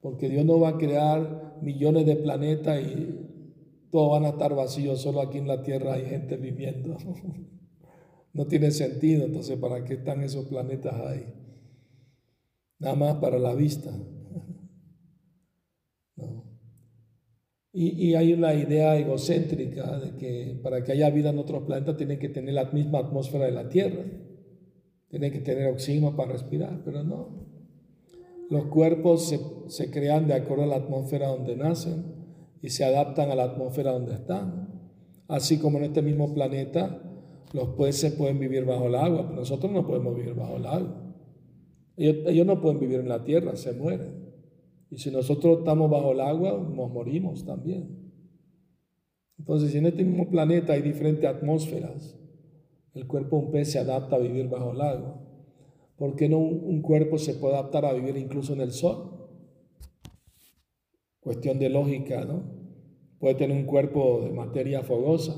Porque 0.00 0.28
Dios 0.28 0.44
no 0.44 0.60
va 0.60 0.70
a 0.70 0.78
crear 0.78 1.58
millones 1.60 2.06
de 2.06 2.16
planetas 2.16 2.80
y 2.82 3.30
todos 3.90 4.12
van 4.12 4.24
a 4.24 4.30
estar 4.30 4.54
vacíos, 4.54 5.00
solo 5.00 5.20
aquí 5.20 5.38
en 5.38 5.48
la 5.48 5.62
Tierra 5.62 5.94
hay 5.94 6.06
gente 6.06 6.36
viviendo. 6.36 6.96
No 8.32 8.46
tiene 8.46 8.70
sentido, 8.70 9.24
entonces, 9.24 9.58
¿para 9.58 9.84
qué 9.84 9.94
están 9.94 10.22
esos 10.22 10.44
planetas 10.44 10.94
ahí? 10.94 11.34
Nada 12.80 12.96
más 12.96 13.16
para 13.16 13.38
la 13.38 13.54
vista. 13.54 13.90
Y, 17.72 18.14
hay 18.14 18.32
una 18.32 18.52
idea 18.52 18.98
egocéntrica 18.98 20.00
de 20.00 20.16
que 20.16 20.58
para 20.60 20.82
que 20.82 20.92
haya 20.92 21.08
vida 21.10 21.30
en 21.30 21.38
otros 21.38 21.62
planetas 21.62 21.96
tiene 21.96 22.18
que 22.18 22.28
tener 22.28 22.54
la 22.54 22.64
misma 22.64 22.98
atmósfera 22.98 23.44
de 23.44 23.52
la 23.52 23.68
Tierra. 23.68 24.04
Tiene 25.08 25.30
que 25.30 25.38
tener 25.38 25.68
oxígeno 25.68 26.16
para 26.16 26.32
respirar, 26.32 26.82
pero 26.84 27.04
no. 27.04 27.46
Los 28.48 28.66
cuerpos 28.66 29.28
se, 29.28 29.38
se 29.68 29.90
crean 29.90 30.26
de 30.26 30.34
acuerdo 30.34 30.64
a 30.64 30.66
la 30.66 30.76
atmósfera 30.76 31.28
donde 31.28 31.56
nacen 31.56 32.04
y 32.60 32.70
se 32.70 32.84
adaptan 32.84 33.30
a 33.30 33.36
la 33.36 33.44
atmósfera 33.44 33.92
donde 33.92 34.14
están. 34.14 34.90
Así 35.28 35.58
como 35.58 35.78
en 35.78 35.84
este 35.84 36.02
mismo 36.02 36.34
planeta 36.34 37.00
los 37.52 37.68
peces 37.70 38.14
pueden 38.14 38.40
vivir 38.40 38.64
bajo 38.64 38.86
el 38.86 38.96
agua, 38.96 39.26
pero 39.28 39.36
nosotros 39.36 39.70
no 39.70 39.86
podemos 39.86 40.16
vivir 40.16 40.34
bajo 40.34 40.56
el 40.56 40.66
agua. 40.66 41.09
Ellos, 42.02 42.46
no 42.46 42.62
pueden 42.62 42.80
vivir 42.80 43.00
en 43.00 43.10
la 43.10 43.24
tierra, 43.24 43.54
se 43.56 43.74
mueren. 43.74 44.32
Y 44.90 44.96
si 44.96 45.10
nosotros 45.10 45.58
estamos 45.58 45.90
bajo 45.90 46.12
el 46.12 46.20
agua, 46.20 46.52
nos 46.52 46.90
morimos 46.90 47.44
también. 47.44 48.10
Entonces, 49.38 49.70
si 49.70 49.78
en 49.78 49.86
este 49.86 50.02
mismo 50.02 50.30
planeta 50.30 50.72
hay 50.72 50.80
diferentes 50.80 51.28
atmósferas, 51.28 52.18
el 52.94 53.06
cuerpo 53.06 53.36
de 53.36 53.44
un 53.44 53.50
pez 53.52 53.72
se 53.72 53.78
adapta 53.78 54.16
a 54.16 54.18
vivir 54.18 54.48
bajo 54.48 54.72
el 54.72 54.80
agua. 54.80 55.22
¿Por 55.96 56.16
qué 56.16 56.30
no 56.30 56.38
un 56.38 56.80
cuerpo 56.80 57.18
se 57.18 57.34
puede 57.34 57.56
adaptar 57.56 57.84
a 57.84 57.92
vivir 57.92 58.16
incluso 58.16 58.54
en 58.54 58.62
el 58.62 58.72
sol? 58.72 59.28
Cuestión 61.20 61.58
de 61.58 61.68
lógica, 61.68 62.24
¿no? 62.24 62.44
Puede 63.18 63.34
tener 63.34 63.54
un 63.54 63.66
cuerpo 63.66 64.22
de 64.22 64.32
materia 64.32 64.82
fogosa. 64.82 65.36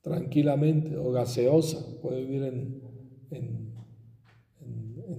Tranquilamente, 0.00 0.96
o 0.96 1.10
gaseosa, 1.10 2.00
puede 2.00 2.20
vivir 2.20 2.44
en, 2.44 2.85
en, 3.30 3.74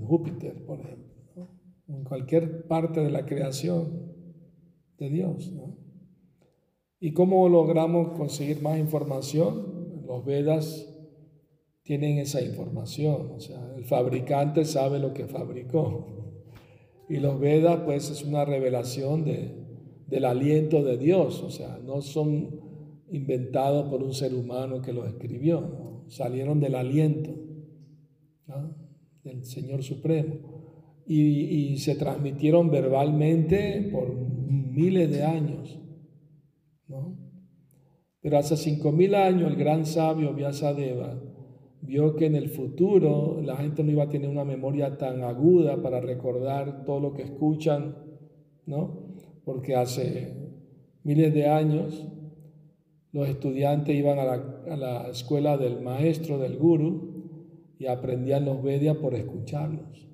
Júpiter, 0.05 0.65
por 0.65 0.79
ejemplo, 0.79 1.49
en 1.87 2.03
cualquier 2.05 2.65
parte 2.65 3.01
de 3.01 3.09
la 3.09 3.25
creación 3.25 4.13
de 4.97 5.09
Dios. 5.09 5.51
¿no? 5.51 5.75
¿Y 6.99 7.11
cómo 7.11 7.47
logramos 7.49 8.17
conseguir 8.17 8.61
más 8.61 8.79
información? 8.79 10.03
Los 10.05 10.23
Vedas 10.25 10.93
tienen 11.83 12.17
esa 12.17 12.41
información, 12.41 13.31
o 13.31 13.39
sea, 13.39 13.73
el 13.75 13.85
fabricante 13.85 14.65
sabe 14.65 14.99
lo 14.99 15.13
que 15.13 15.27
fabricó. 15.27 16.07
Y 17.09 17.17
los 17.17 17.39
Vedas, 17.39 17.81
pues, 17.85 18.09
es 18.09 18.23
una 18.23 18.45
revelación 18.45 19.23
de, 19.23 19.53
del 20.07 20.25
aliento 20.25 20.83
de 20.83 20.97
Dios, 20.97 21.41
o 21.43 21.49
sea, 21.49 21.79
no 21.85 22.01
son 22.01 22.61
inventados 23.09 23.89
por 23.89 24.03
un 24.03 24.13
ser 24.13 24.33
humano 24.33 24.81
que 24.81 24.91
los 24.91 25.07
escribió, 25.07 26.03
salieron 26.07 26.59
del 26.59 26.75
aliento 26.75 27.46
del 29.23 29.43
Señor 29.45 29.83
Supremo. 29.83 30.35
Y, 31.05 31.77
se 31.77 31.95
transmitieron 31.95 32.69
verbalmente 32.69 33.89
por 33.91 34.13
miles 34.13 35.09
de 35.09 35.23
años. 35.23 35.79
¿no? 36.87 37.17
Pero 38.21 38.37
hace 38.39 38.57
cinco 38.57 38.91
mil 38.91 39.15
años 39.15 39.49
el 39.49 39.55
gran 39.55 39.85
sabio 39.85 40.33
Vyasadeva 40.33 41.17
vio 41.81 42.15
que 42.15 42.25
en 42.25 42.35
el 42.35 42.49
futuro 42.49 43.39
la 43.41 43.55
gente 43.55 43.83
no 43.83 43.91
iba 43.91 44.03
a 44.03 44.09
tener 44.09 44.29
una 44.29 44.43
memoria 44.43 44.97
tan 44.97 45.23
aguda 45.23 45.81
para 45.81 46.01
recordar 46.01 46.83
todo 46.83 46.99
lo 46.99 47.13
que 47.13 47.23
escuchan, 47.23 47.95
¿no? 48.65 49.15
Porque 49.45 49.75
hace 49.75 50.33
miles 51.03 51.33
de 51.33 51.47
años 51.47 52.05
los 53.13 53.29
estudiantes 53.29 53.95
iban 53.95 54.19
a 54.19 54.25
la, 54.25 54.63
a 54.69 54.75
la 54.75 55.09
escuela 55.09 55.57
del 55.57 55.81
maestro, 55.81 56.37
del 56.37 56.57
guru, 56.57 57.16
y 57.79 57.87
aprendían 57.87 58.45
los 58.45 58.63
Vedas 58.63 58.97
por 58.97 59.13
escucharlos. 59.13 60.07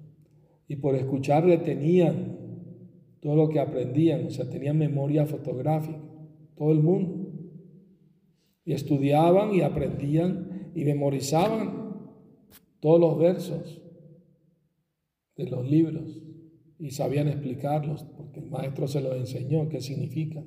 Y 0.68 0.78
por 0.78 0.96
escuchar 0.96 1.46
retenían 1.46 2.38
todo 3.22 3.36
lo 3.36 3.50
que 3.50 3.60
aprendían, 3.60 4.26
o 4.26 4.30
sea, 4.30 4.50
tenían 4.50 4.78
memoria 4.78 5.26
fotográfica, 5.26 6.00
todo 6.56 6.72
el 6.72 6.82
mundo. 6.82 7.30
Y 8.66 8.74
estudiaban 8.74 9.54
y 9.54 9.62
aprendían 9.62 10.72
y 10.76 10.84
memorizaban 10.86 11.84
todos 12.80 13.00
los 13.00 13.18
versos 13.18 13.82
de 15.36 15.50
los 15.50 15.70
libros 15.70 16.22
y 16.80 16.92
sabían 16.92 17.30
explicarlos 17.30 18.04
porque 18.18 18.42
el 18.42 18.50
maestro 18.50 18.88
se 18.88 19.00
los 19.00 19.16
enseñó 19.16 19.70
qué 19.70 19.80
significa. 19.80 20.44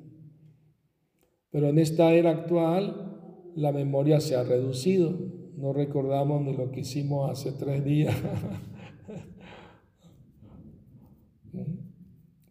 Pero 1.49 1.69
en 1.69 1.79
esta 1.79 2.13
era 2.13 2.31
actual 2.31 3.51
la 3.55 3.71
memoria 3.71 4.19
se 4.19 4.35
ha 4.35 4.43
reducido. 4.43 5.17
No 5.57 5.73
recordamos 5.73 6.41
ni 6.43 6.55
lo 6.55 6.71
que 6.71 6.81
hicimos 6.81 7.31
hace 7.31 7.51
tres 7.51 7.83
días. 7.83 8.15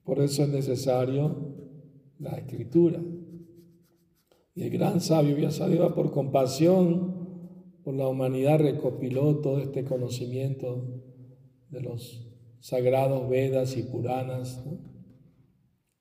Por 0.02 0.18
eso 0.18 0.42
es 0.42 0.48
necesario 0.48 1.54
la 2.18 2.30
escritura. 2.30 3.00
Y 4.56 4.64
el 4.64 4.70
gran 4.70 5.00
sabio 5.00 5.36
Vyasadeva, 5.36 5.94
por 5.94 6.10
compasión, 6.10 7.78
por 7.84 7.94
la 7.94 8.08
humanidad 8.08 8.58
recopiló 8.58 9.36
todo 9.36 9.60
este 9.60 9.84
conocimiento 9.84 11.00
de 11.70 11.82
los 11.82 12.26
sagrados 12.58 13.28
Vedas 13.28 13.76
y 13.76 13.84
Puranas. 13.84 14.64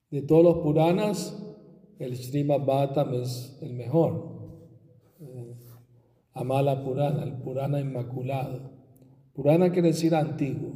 De 0.09 0.23
todos 0.23 0.43
los 0.43 0.57
Puranas, 0.63 1.39
el 1.99 2.15
Srimad 2.15 2.65
Bhattam 2.65 3.13
es 3.13 3.59
el 3.61 3.73
mejor. 3.73 4.34
Amala 6.35 6.83
Purana, 6.83 7.23
el 7.23 7.33
Purana 7.33 7.79
Inmaculado. 7.79 8.71
Purana 9.33 9.71
quiere 9.71 9.87
decir 9.89 10.13
antiguo. 10.13 10.73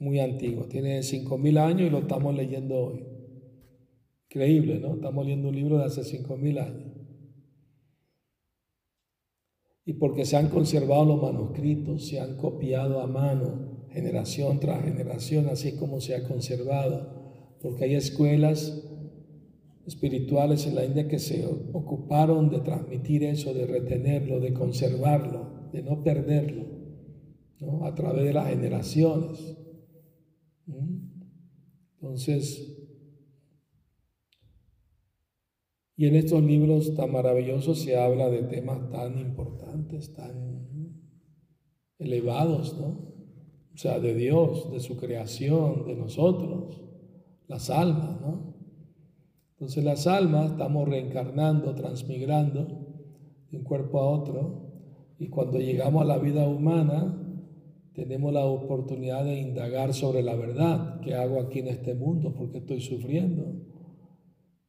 Muy 0.00 0.18
antiguo. 0.18 0.64
Tiene 0.64 0.98
5.000 0.98 1.58
años 1.58 1.82
y 1.82 1.90
lo 1.90 1.98
estamos 1.98 2.34
leyendo 2.34 2.74
hoy. 2.76 3.06
Increíble, 4.28 4.80
¿no? 4.80 4.94
Estamos 4.94 5.24
leyendo 5.24 5.48
un 5.48 5.54
libro 5.54 5.78
de 5.78 5.84
hace 5.84 6.02
5.000 6.02 6.58
años 6.58 6.94
y 9.86 9.94
porque 9.94 10.24
se 10.24 10.36
han 10.36 10.48
conservado 10.48 11.04
los 11.04 11.22
manuscritos, 11.22 12.06
se 12.06 12.20
han 12.20 12.36
copiado 12.36 13.00
a 13.00 13.06
mano, 13.06 13.86
generación 13.90 14.58
tras 14.58 14.82
generación, 14.82 15.48
así 15.48 15.76
como 15.76 16.00
se 16.00 16.14
ha 16.14 16.26
conservado, 16.26 17.56
porque 17.60 17.84
hay 17.84 17.94
escuelas 17.94 18.83
espirituales 19.86 20.66
en 20.66 20.74
la 20.74 20.84
India 20.84 21.08
que 21.08 21.18
se 21.18 21.46
ocuparon 21.46 22.50
de 22.50 22.60
transmitir 22.60 23.24
eso, 23.24 23.52
de 23.52 23.66
retenerlo, 23.66 24.40
de 24.40 24.52
conservarlo, 24.52 25.70
de 25.72 25.82
no 25.82 26.02
perderlo, 26.02 26.64
a 27.82 27.94
través 27.94 28.24
de 28.24 28.32
las 28.32 28.48
generaciones. 28.48 29.56
¿Mm? 30.66 30.96
Entonces, 31.94 32.74
Y 35.96 36.06
en 36.06 36.16
estos 36.16 36.42
libros 36.42 36.94
tan 36.94 37.12
maravillosos 37.12 37.78
se 37.78 37.96
habla 37.96 38.28
de 38.28 38.42
temas 38.42 38.90
tan 38.90 39.18
importantes, 39.18 40.12
tan 40.12 40.64
elevados, 41.98 42.76
¿no? 42.78 43.14
O 43.72 43.76
sea, 43.76 44.00
de 44.00 44.14
Dios, 44.14 44.72
de 44.72 44.80
su 44.80 44.96
creación, 44.96 45.86
de 45.86 45.94
nosotros, 45.94 46.82
las 47.46 47.70
almas, 47.70 48.20
¿no? 48.20 48.53
Entonces 49.64 49.84
las 49.84 50.06
almas 50.06 50.50
estamos 50.50 50.86
reencarnando, 50.86 51.74
transmigrando 51.74 52.66
de 53.50 53.56
un 53.56 53.64
cuerpo 53.64 53.98
a 53.98 54.10
otro 54.10 54.68
y 55.18 55.28
cuando 55.28 55.58
llegamos 55.58 56.02
a 56.02 56.04
la 56.04 56.18
vida 56.18 56.46
humana 56.46 57.18
tenemos 57.94 58.30
la 58.34 58.44
oportunidad 58.44 59.24
de 59.24 59.40
indagar 59.40 59.94
sobre 59.94 60.22
la 60.22 60.36
verdad, 60.36 61.00
qué 61.00 61.14
hago 61.14 61.40
aquí 61.40 61.60
en 61.60 61.68
este 61.68 61.94
mundo, 61.94 62.34
por 62.34 62.50
qué 62.50 62.58
estoy 62.58 62.82
sufriendo, 62.82 63.54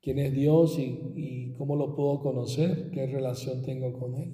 quién 0.01 0.17
es 0.17 0.31
Dios 0.31 0.79
y, 0.79 1.53
cómo 1.57 1.75
lo 1.75 1.93
puedo 1.93 2.21
conocer, 2.21 2.89
qué 2.91 3.05
relación 3.05 3.63
tengo 3.63 3.91
con 3.99 4.15
Él. 4.15 4.33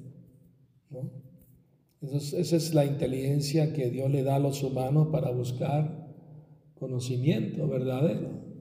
esa 2.04 2.56
es 2.56 2.74
la 2.76 2.86
inteligencia 2.86 3.74
que 3.74 3.89
Dios 3.89 4.12
le 4.12 4.21
da 4.21 4.36
a 4.36 4.39
los 4.39 4.62
humanos 4.62 5.08
para 5.12 5.32
buscar 5.32 6.13
conocimiento 6.76 7.67
verdadero. 7.67 8.52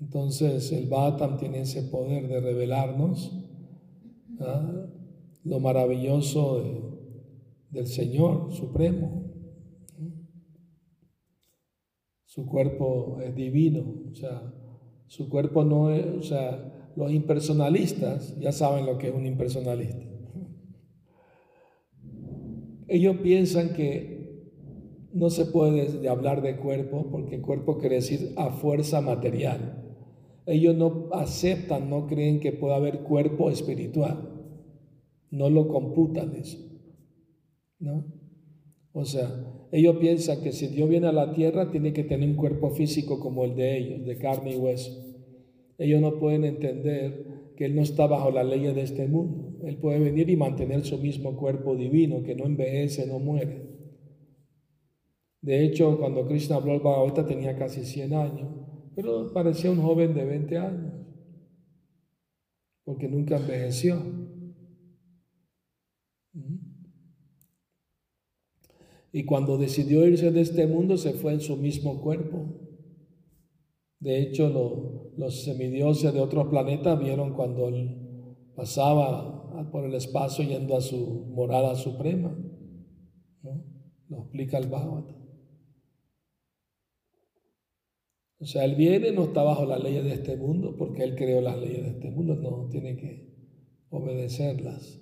Entonces 0.00 0.72
el 0.72 0.86
Bhattam 0.88 1.36
tiene 1.36 1.60
ese 1.60 1.82
poder 1.82 2.26
de 2.26 2.40
revelarnos 2.40 3.32
¿ah? 4.40 4.86
lo 5.44 5.60
maravilloso 5.60 6.98
del 7.70 7.86
Señor 7.86 8.52
Supremo. 8.52 9.26
Su 12.24 12.46
cuerpo 12.46 13.18
es 13.22 13.34
divino, 13.34 13.84
o 14.10 14.14
sea, 14.14 14.54
su 15.06 15.28
cuerpo 15.28 15.64
no 15.64 15.90
es, 15.90 16.06
o 16.06 16.22
sea, 16.22 16.92
los 16.96 17.10
impersonalistas 17.10 18.38
ya 18.38 18.52
saben 18.52 18.86
lo 18.86 18.98
que 18.98 19.08
es 19.08 19.14
un 19.14 19.26
impersonalista. 19.26 20.06
Ellos 22.86 23.16
piensan 23.18 23.74
que 23.74 24.48
no 25.12 25.28
se 25.28 25.46
puede 25.46 26.08
hablar 26.08 26.40
de 26.40 26.56
cuerpo 26.56 27.08
porque 27.10 27.40
cuerpo 27.40 27.78
quiere 27.78 27.96
decir 27.96 28.32
a 28.36 28.50
fuerza 28.50 29.00
material 29.00 29.89
ellos 30.46 30.76
no 30.76 31.08
aceptan, 31.12 31.90
no 31.90 32.06
creen 32.06 32.40
que 32.40 32.52
pueda 32.52 32.76
haber 32.76 33.00
cuerpo 33.00 33.50
espiritual. 33.50 34.28
No 35.30 35.50
lo 35.50 35.68
computan 35.68 36.34
eso. 36.34 36.58
¿No? 37.78 38.04
O 38.92 39.04
sea, 39.04 39.28
ellos 39.70 39.96
piensan 39.96 40.42
que 40.42 40.52
si 40.52 40.66
Dios 40.66 40.88
viene 40.88 41.06
a 41.06 41.12
la 41.12 41.32
tierra 41.32 41.70
tiene 41.70 41.92
que 41.92 42.04
tener 42.04 42.28
un 42.28 42.34
cuerpo 42.34 42.70
físico 42.70 43.20
como 43.20 43.44
el 43.44 43.54
de 43.54 43.78
ellos, 43.78 44.04
de 44.04 44.18
carne 44.18 44.54
y 44.54 44.56
hueso. 44.56 44.90
Ellos 45.78 46.00
no 46.00 46.18
pueden 46.18 46.44
entender 46.44 47.52
que 47.56 47.66
Él 47.66 47.76
no 47.76 47.82
está 47.82 48.06
bajo 48.06 48.30
la 48.30 48.42
ley 48.42 48.62
de 48.62 48.82
este 48.82 49.06
mundo. 49.06 49.58
Él 49.62 49.76
puede 49.76 50.00
venir 50.00 50.28
y 50.28 50.36
mantener 50.36 50.84
su 50.84 50.98
mismo 50.98 51.36
cuerpo 51.36 51.76
divino, 51.76 52.22
que 52.22 52.34
no 52.34 52.44
envejece, 52.44 53.06
no 53.06 53.18
muere. 53.18 53.70
De 55.40 55.64
hecho, 55.64 55.98
cuando 55.98 56.26
Krishna 56.26 56.56
habló 56.56 56.72
al 56.72 56.80
Bhagavata 56.80 57.24
tenía 57.24 57.56
casi 57.56 57.84
100 57.84 58.14
años 58.14 58.48
pero 59.02 59.32
parecía 59.32 59.70
un 59.70 59.80
joven 59.80 60.14
de 60.14 60.24
20 60.24 60.58
años, 60.58 60.92
porque 62.84 63.08
nunca 63.08 63.36
envejeció. 63.38 63.96
Y 69.12 69.24
cuando 69.24 69.58
decidió 69.58 70.06
irse 70.06 70.30
de 70.30 70.40
este 70.40 70.66
mundo, 70.66 70.96
se 70.96 71.12
fue 71.14 71.32
en 71.32 71.40
su 71.40 71.56
mismo 71.56 72.00
cuerpo. 72.00 72.46
De 73.98 74.20
hecho, 74.22 75.12
los 75.16 75.44
semidioses 75.44 76.12
de 76.14 76.20
otros 76.20 76.48
planetas 76.48 76.98
vieron 76.98 77.34
cuando 77.34 77.68
él 77.68 78.36
pasaba 78.54 79.68
por 79.70 79.84
el 79.84 79.94
espacio 79.94 80.44
yendo 80.44 80.76
a 80.76 80.80
su 80.80 81.26
morada 81.34 81.74
suprema. 81.74 82.36
Lo 84.08 84.18
explica 84.18 84.58
el 84.58 84.68
Bhagavatam. 84.68 85.19
O 88.40 88.46
sea, 88.46 88.64
Él 88.64 88.74
viene, 88.74 89.12
no 89.12 89.24
está 89.24 89.42
bajo 89.42 89.66
las 89.66 89.82
leyes 89.82 90.02
de 90.02 90.14
este 90.14 90.36
mundo, 90.36 90.74
porque 90.78 91.04
Él 91.04 91.14
creó 91.14 91.42
las 91.42 91.58
leyes 91.58 91.82
de 91.82 91.90
este 91.90 92.10
mundo, 92.10 92.36
no 92.36 92.68
tiene 92.70 92.96
que 92.96 93.28
obedecerlas. 93.90 94.98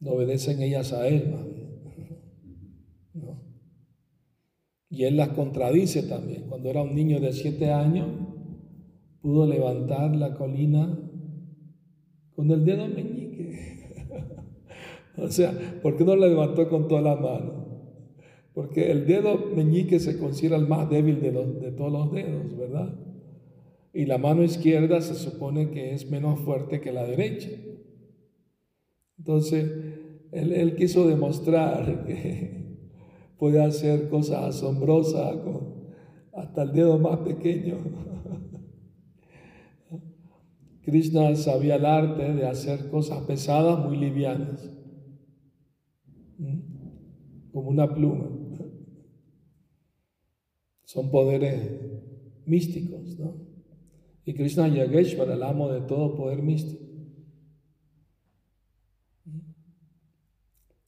No 0.00 0.12
obedecen 0.12 0.60
ellas 0.60 0.92
a 0.92 1.06
Él, 1.06 1.30
más 1.30 1.46
¿No? 3.14 3.42
Y 4.90 5.04
Él 5.04 5.16
las 5.16 5.28
contradice 5.28 6.02
también. 6.02 6.48
Cuando 6.48 6.68
era 6.68 6.82
un 6.82 6.96
niño 6.96 7.20
de 7.20 7.32
siete 7.32 7.70
años, 7.70 8.08
pudo 9.20 9.46
levantar 9.46 10.16
la 10.16 10.34
colina 10.34 10.98
con 12.34 12.50
el 12.50 12.64
dedo 12.64 12.88
meñique. 12.88 13.56
o 15.16 15.28
sea, 15.28 15.52
¿por 15.80 15.96
qué 15.96 16.04
no 16.04 16.16
la 16.16 16.26
levantó 16.26 16.68
con 16.68 16.88
toda 16.88 17.02
la 17.02 17.14
mano? 17.14 17.67
Porque 18.58 18.90
el 18.90 19.06
dedo 19.06 19.38
meñique 19.54 20.00
se 20.00 20.18
considera 20.18 20.56
el 20.56 20.66
más 20.66 20.90
débil 20.90 21.20
de, 21.20 21.30
de 21.30 21.70
todos 21.70 21.92
los 21.92 22.10
dedos, 22.10 22.58
¿verdad? 22.58 22.92
Y 23.94 24.04
la 24.06 24.18
mano 24.18 24.42
izquierda 24.42 25.00
se 25.00 25.14
supone 25.14 25.70
que 25.70 25.94
es 25.94 26.10
menos 26.10 26.40
fuerte 26.40 26.80
que 26.80 26.90
la 26.90 27.04
derecha. 27.04 27.50
Entonces, 29.16 29.70
él, 30.32 30.74
quiso 30.74 31.06
demostrar 31.06 32.04
que 32.08 32.80
puede 33.38 33.62
hacer 33.62 34.08
cosas 34.08 34.56
asombrosas 34.56 35.36
con 35.36 35.84
hasta 36.34 36.62
el 36.64 36.72
dedo 36.72 36.98
más 36.98 37.18
pequeño. 37.18 37.76
Krishna 40.82 41.36
sabía 41.36 41.76
el 41.76 41.86
arte 41.86 42.34
de 42.34 42.44
hacer 42.44 42.90
cosas 42.90 43.20
pesadas 43.20 43.86
muy 43.86 43.98
livianas, 43.98 44.68
como 47.52 47.68
una 47.68 47.94
pluma. 47.94 48.37
Son 50.88 51.10
poderes 51.10 51.70
místicos, 52.46 53.18
¿no? 53.18 53.36
Y 54.24 54.32
Krishna 54.32 54.68
Yageshwara, 54.68 55.34
el 55.34 55.42
amo 55.42 55.70
de 55.70 55.82
todo 55.82 56.16
poder 56.16 56.42
místico. 56.42 56.82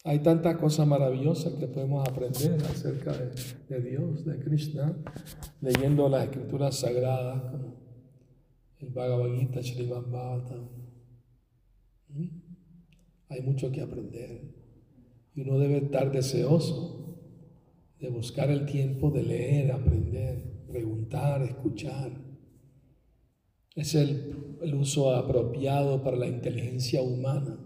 Hay 0.05 0.21
tantas 0.21 0.57
cosas 0.57 0.87
maravillosas 0.87 1.53
que 1.53 1.67
podemos 1.67 2.09
aprender 2.09 2.55
acerca 2.65 3.13
de, 3.13 3.83
Dios, 3.83 4.25
de 4.25 4.39
Krishna, 4.39 4.97
leyendo 5.61 6.09
las 6.09 6.25
escrituras 6.25 6.77
sagradas 6.77 7.43
como 7.51 7.77
el 8.79 8.89
Bhagavad 8.89 9.35
Gita, 9.39 9.63
Srimad 9.63 10.07
Bhagavatam. 10.07 10.67
¿Mm? 12.09 12.29
Hay 13.29 13.43
mucho 13.43 13.71
que 13.71 13.83
aprender 13.83 14.51
y 15.35 15.43
uno 15.43 15.59
debe 15.59 15.77
estar 15.77 16.11
deseoso 16.11 17.01
de 18.01 18.09
buscar 18.09 18.51
el 18.51 18.65
tiempo 18.65 19.11
de 19.11 19.23
leer, 19.23 19.73
aprender, 19.73 20.65
preguntar, 20.67 21.43
escuchar. 21.43 22.11
Es 23.75 23.95
el, 23.95 24.37
uso 24.75 25.15
apropiado 25.15 26.03
para 26.03 26.17
la 26.17 26.27
inteligencia 26.27 27.03
humana. 27.03 27.59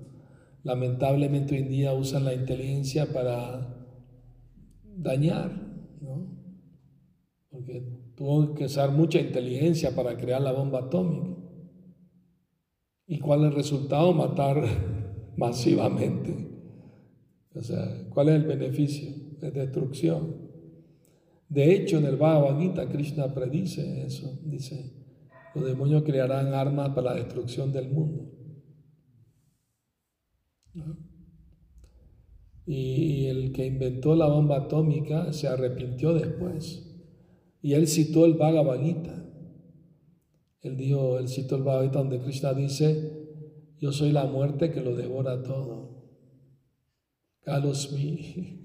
Lamentablemente 0.62 1.54
hoy 1.54 1.62
en 1.62 1.68
día 1.68 1.92
usan 1.92 2.24
la 2.24 2.34
inteligencia 2.34 3.12
para 3.12 3.86
dañar, 4.82 5.50
¿no? 6.00 6.36
Porque 7.50 8.12
tuvo 8.16 8.54
que 8.54 8.64
usar 8.64 8.90
mucha 8.90 9.20
inteligencia 9.20 9.94
para 9.94 10.16
crear 10.16 10.40
la 10.40 10.52
bomba 10.52 10.80
atómica. 10.80 11.36
¿Y 13.06 13.18
cuál 13.18 13.40
es 13.40 13.46
el 13.46 13.54
resultado? 13.54 14.12
Matar 14.12 14.64
masivamente. 15.36 16.48
O 17.54 17.60
sea, 17.60 18.08
¿cuál 18.10 18.30
es 18.30 18.34
el 18.36 18.44
beneficio? 18.44 19.23
De 19.50 19.60
destrucción. 19.60 20.44
De 21.48 21.74
hecho, 21.74 21.98
en 21.98 22.06
el 22.06 22.16
Bhagavad 22.16 22.58
Gita, 22.58 22.88
Krishna 22.88 23.32
predice 23.32 24.04
eso. 24.04 24.40
Dice, 24.44 24.92
los 25.54 25.64
demonios 25.64 26.02
crearán 26.02 26.52
armas 26.52 26.90
para 26.90 27.10
la 27.10 27.14
destrucción 27.14 27.72
del 27.72 27.90
mundo. 27.90 28.30
Y 32.66 33.26
el 33.26 33.52
que 33.52 33.66
inventó 33.66 34.16
la 34.16 34.26
bomba 34.26 34.56
atómica 34.56 35.32
se 35.32 35.46
arrepintió 35.46 36.14
después. 36.14 36.90
Y 37.62 37.74
él 37.74 37.86
citó 37.86 38.24
el 38.24 38.34
Bhagavad 38.34 38.80
Gita. 38.80 39.24
Él 40.62 40.76
dijo, 40.76 41.18
él 41.18 41.28
citó 41.28 41.56
el 41.56 41.62
Bhagavad 41.62 41.84
Gita 41.84 41.98
donde 41.98 42.20
Krishna 42.20 42.54
dice, 42.54 43.24
yo 43.78 43.92
soy 43.92 44.12
la 44.12 44.24
muerte 44.24 44.72
que 44.72 44.80
lo 44.80 44.96
devora 44.96 45.42
todo. 45.42 45.84
Kalosmi. 47.42 48.60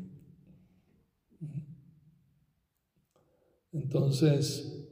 Entonces, 3.71 4.87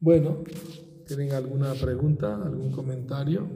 bueno, 0.00 0.42
¿tienen 1.06 1.32
alguna 1.32 1.74
pregunta, 1.74 2.42
algún 2.44 2.72
comentario? 2.72 3.48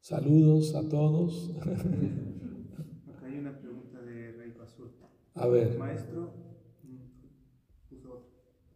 Saludos 0.00 0.74
a 0.74 0.88
todos. 0.88 1.50
Acá 1.60 3.26
hay 3.26 3.38
una 3.38 3.58
pregunta 3.58 4.00
de 4.02 4.32
Rey 4.32 4.52
Pasur. 4.52 4.92
A 5.34 5.46
ver. 5.48 5.76
Maestro, 5.78 6.32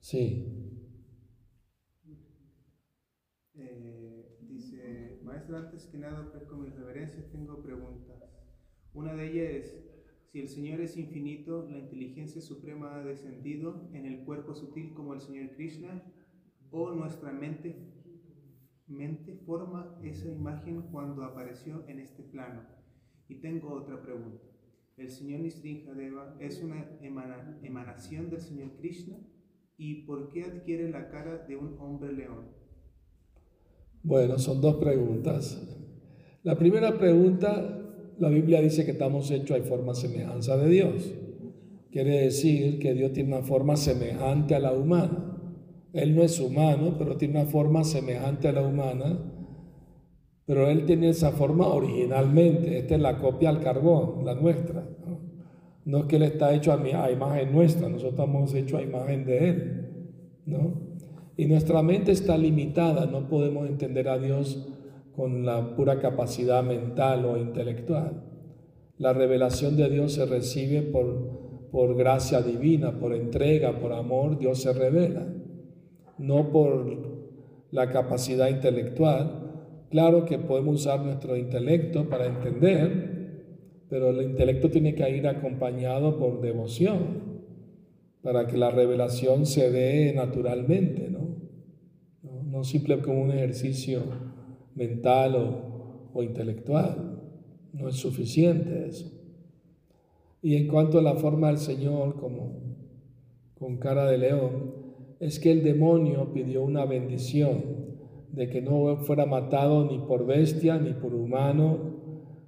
Sí. 0.01 0.70
Maestro, 5.51 5.57
antes 5.57 5.87
que 5.87 5.99
nada, 5.99 6.31
pues 6.31 6.45
con 6.45 6.63
mis 6.63 6.75
reverencias 6.75 7.31
tengo 7.31 7.63
preguntas. 7.63 8.17
Una 8.95 9.15
de 9.15 9.31
ellas 9.31 9.67
es, 9.67 9.85
si 10.33 10.41
el 10.41 10.49
Señor 10.49 10.81
es 10.81 10.97
infinito, 10.97 11.69
la 11.69 11.79
inteligencia 11.79 12.41
suprema 12.41 12.97
ha 12.97 13.05
descendido 13.05 13.89
en 13.93 14.07
el 14.07 14.25
cuerpo 14.25 14.55
sutil 14.55 14.95
como 14.95 15.15
el 15.15 15.21
Señor 15.21 15.51
Krishna, 15.57 16.03
o 16.71 16.93
nuestra 16.93 17.33
mente, 17.33 17.75
mente 18.87 19.35
forma 19.45 19.99
esa 20.03 20.29
imagen 20.29 20.83
cuando 20.93 21.25
apareció 21.25 21.85
en 21.89 21.99
este 21.99 22.23
plano. 22.23 22.63
Y 23.29 23.37
tengo 23.37 23.73
otra 23.73 24.01
pregunta. 24.03 24.45
¿El 24.97 25.11
Señor 25.11 25.41
Nisrinjadeva 25.41 26.37
es 26.41 26.63
una 26.63 26.99
emanación 27.63 28.31
del 28.31 28.41
Señor 28.41 28.77
Krishna? 28.77 29.17
¿Y 29.77 30.05
por 30.05 30.29
qué 30.29 30.45
adquiere 30.45 30.91
la 30.91 31.09
cara 31.09 31.39
de 31.39 31.57
un 31.57 31.77
hombre 31.81 32.13
león? 32.13 32.60
Bueno, 34.03 34.39
son 34.39 34.61
dos 34.61 34.77
preguntas. 34.77 35.61
La 36.43 36.57
primera 36.57 36.99
pregunta, 36.99 37.79
la 38.19 38.29
Biblia 38.31 38.63
dice 38.63 38.85
que 38.85 38.93
estamos 38.93 39.31
hechos 39.31 39.59
a 39.59 39.63
forma 39.63 39.95
semejanza 39.95 40.57
de 40.57 40.71
Dios. 40.71 41.13
Quiere 41.91 42.23
decir 42.23 42.79
que 42.79 42.95
Dios 42.95 43.13
tiene 43.13 43.37
una 43.37 43.47
forma 43.47 43.77
semejante 43.77 44.55
a 44.55 44.61
la 44.61 44.73
humana. 44.73 45.37
Él 45.93 46.15
no 46.15 46.23
es 46.23 46.41
humano, 46.41 46.95
pero 46.99 47.17
tiene 47.17 47.41
una 47.41 47.51
forma 47.51 47.85
semejante 47.85 48.49
a 48.49 48.53
la 48.53 48.63
humana. 48.63 49.19
Pero 50.47 50.71
Él 50.71 50.87
tiene 50.87 51.11
esa 51.11 51.33
forma 51.33 51.67
originalmente. 51.67 52.79
Esta 52.79 52.95
es 52.95 53.01
la 53.01 53.19
copia 53.19 53.51
al 53.51 53.61
carbón, 53.61 54.25
la 54.25 54.35
nuestra. 54.35 54.89
No, 55.85 55.99
es 55.99 56.05
que 56.05 56.17
Él 56.17 56.23
está 56.23 56.55
hecho 56.55 56.73
a, 56.73 56.77
a, 56.77 57.11
imagen 57.11 57.53
nuestra, 57.53 57.89
nosotros 57.89 58.13
estamos 58.13 58.55
hechos 58.55 58.81
a 58.81 58.83
imagen 58.83 59.25
de 59.27 59.49
Él. 59.49 60.43
¿no? 60.47 60.90
Y 61.41 61.47
nuestra 61.47 61.83
mente 61.83 62.13
está 62.13 62.37
limitada, 62.37 63.07
no 63.07 63.27
podemos 63.27 63.67
entender 63.67 64.11
a 64.11 64.19
Dios 64.19 64.63
con 65.17 65.47
la 65.47 65.75
pura 65.75 65.99
capacidad 65.99 66.63
mental 66.63 67.25
o 67.25 67.39
intelectual. 67.39 68.25
La 68.99 69.15
revelación 69.15 69.75
de 69.75 69.89
Dios 69.89 70.13
se 70.13 70.27
recibe 70.27 70.83
por, 70.83 71.71
por 71.73 71.97
gracia 71.97 72.43
divina, 72.43 73.01
por 73.01 73.15
entrega, 73.15 73.81
por 73.81 73.95
amor, 73.95 74.39
Dios 74.39 74.61
se 74.61 74.75
revela 74.75 75.27
no 76.19 76.51
por 76.53 77.31
la 77.71 77.89
capacidad 77.89 78.51
intelectual. 78.51 79.87
Claro 79.89 80.27
que 80.27 80.37
podemos 80.37 80.83
usar 80.83 81.01
nuestro 81.01 81.39
intelecto 81.39 82.07
para 82.11 82.27
entender, 82.27 83.87
pero 83.89 84.11
el 84.11 84.21
intelecto 84.21 84.69
tiene 84.69 84.95
que 84.95 85.09
ir 85.09 85.27
acompañado 85.27 86.19
por 86.19 86.43
devoción 86.43 87.31
para 88.23 88.47
que 88.47 88.59
la 88.59 88.71
revelación 88.71 89.47
se 89.47 89.71
dé 89.71 90.13
naturalmente, 90.13 91.09
¿no? 91.09 91.20
No, 92.51 92.65
simple 92.65 93.01
como 93.01 93.23
un 93.23 93.31
ejercicio 93.31 94.03
mental 94.75 95.37
o 96.13 96.23
intelectual. 96.23 97.21
No 97.73 97.89
es 97.89 97.97
suficiente 97.97 98.89
eso. 98.89 99.11
Y 100.43 100.57
en 100.57 100.69
cuanto 100.69 100.99
a 100.99 101.03
la 101.03 101.15
forma 101.15 101.49
del 101.49 101.59
Señor 101.59 102.17
como 102.17 102.61
con 103.59 103.77
cara 103.77 104.11
de 104.11 104.19
león, 104.19 104.75
es 105.21 105.39
que 105.39 105.53
el 105.53 105.63
demonio 105.63 106.33
pidió 106.33 106.63
una 106.63 106.87
bendición 106.87 107.63
de 108.33 108.49
que 108.49 108.63
no 108.63 108.97
fuera 108.99 109.27
matado 109.27 109.85
ni 109.85 109.99
por 109.99 110.25
bestia, 110.25 110.79
ni 110.79 110.95
por 110.95 111.15
humano, 111.15 112.01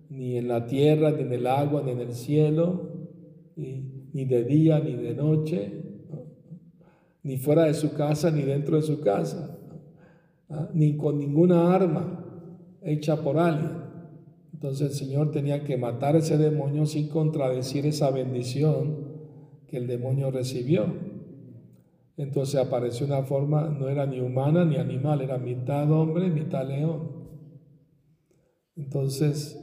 ni 0.08 0.38
en 0.38 0.48
la 0.48 0.66
tierra, 0.66 1.10
ni 1.10 1.22
en 1.22 1.32
el 1.32 1.46
agua, 1.46 1.82
ni 1.82 1.90
en 1.90 2.00
el 2.00 2.12
cielo, 2.12 2.90
ni, 3.56 4.24
de 4.24 4.44
día, 4.44 4.80
ni 4.80 4.94
de 4.94 5.14
noche, 5.14 5.72
ni 7.22 7.36
fuera 7.36 7.64
de 7.64 7.74
su 7.74 7.92
casa, 7.94 8.30
ni 8.30 8.42
dentro 8.42 8.76
de 8.76 8.82
su 8.82 9.00
casa, 9.00 9.58
ni 10.74 10.96
con 10.96 11.18
ninguna 11.18 11.74
arma 11.74 12.24
hecha 12.82 13.22
por 13.22 13.38
alguien. 13.38 13.82
Entonces 14.52 14.90
el 14.90 14.94
Señor 14.94 15.30
tenía 15.30 15.64
que 15.64 15.76
matar 15.76 16.16
ese 16.16 16.38
demonio 16.38 16.86
sin 16.86 17.08
contradecir 17.08 17.86
esa 17.86 18.10
bendición 18.10 19.12
que 19.66 19.76
el 19.76 19.86
demonio 19.86 20.30
recibió. 20.30 20.86
Entonces 22.16 22.60
apareció 22.60 23.06
una 23.06 23.22
forma, 23.22 23.68
no 23.68 23.88
era 23.88 24.06
ni 24.06 24.20
humana 24.20 24.64
ni 24.64 24.76
animal, 24.76 25.22
era 25.22 25.38
mitad 25.38 25.90
hombre, 25.90 26.28
mitad 26.28 26.66
león. 26.66 27.10
Entonces, 28.76 29.58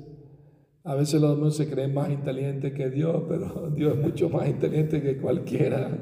a 0.84 0.96
veces 0.96 1.22
los 1.22 1.32
hombres 1.32 1.56
se 1.56 1.70
creen 1.70 1.94
más 1.94 2.10
inteligentes 2.10 2.74
que 2.74 2.90
Dios, 2.90 3.24
pero 3.28 3.70
Dios 3.76 3.98
es 3.98 4.04
mucho 4.04 4.30
más 4.30 4.50
inteligente 4.50 5.02
que 5.02 5.18
cualquiera. 5.18 5.98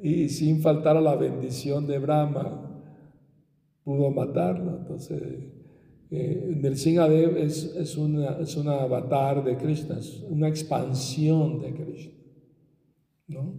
Y 0.00 0.28
sin 0.28 0.60
faltar 0.60 0.96
a 0.96 1.00
la 1.00 1.16
bendición 1.16 1.86
de 1.86 1.98
Brahma, 1.98 2.67
pudo 3.88 4.10
matarlo. 4.10 4.76
Entonces, 4.80 5.22
eh, 6.10 6.60
Nrsingadev 6.62 7.38
es, 7.38 7.74
es, 7.74 7.96
una, 7.96 8.38
es 8.38 8.54
un 8.54 8.68
avatar 8.68 9.42
de 9.42 9.56
Krishna, 9.56 9.98
es 9.98 10.22
una 10.28 10.46
expansión 10.46 11.58
de 11.62 11.72
Krishna. 11.72 12.12
¿no? 13.28 13.54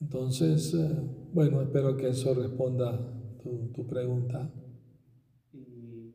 Entonces, 0.00 0.72
eh, 0.72 0.98
bueno, 1.34 1.60
espero 1.60 1.94
que 1.94 2.08
eso 2.08 2.32
responda 2.32 2.98
tu, 3.42 3.70
tu 3.74 3.86
pregunta. 3.86 4.50
Y 5.52 6.14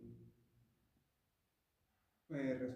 eh, 2.32 2.76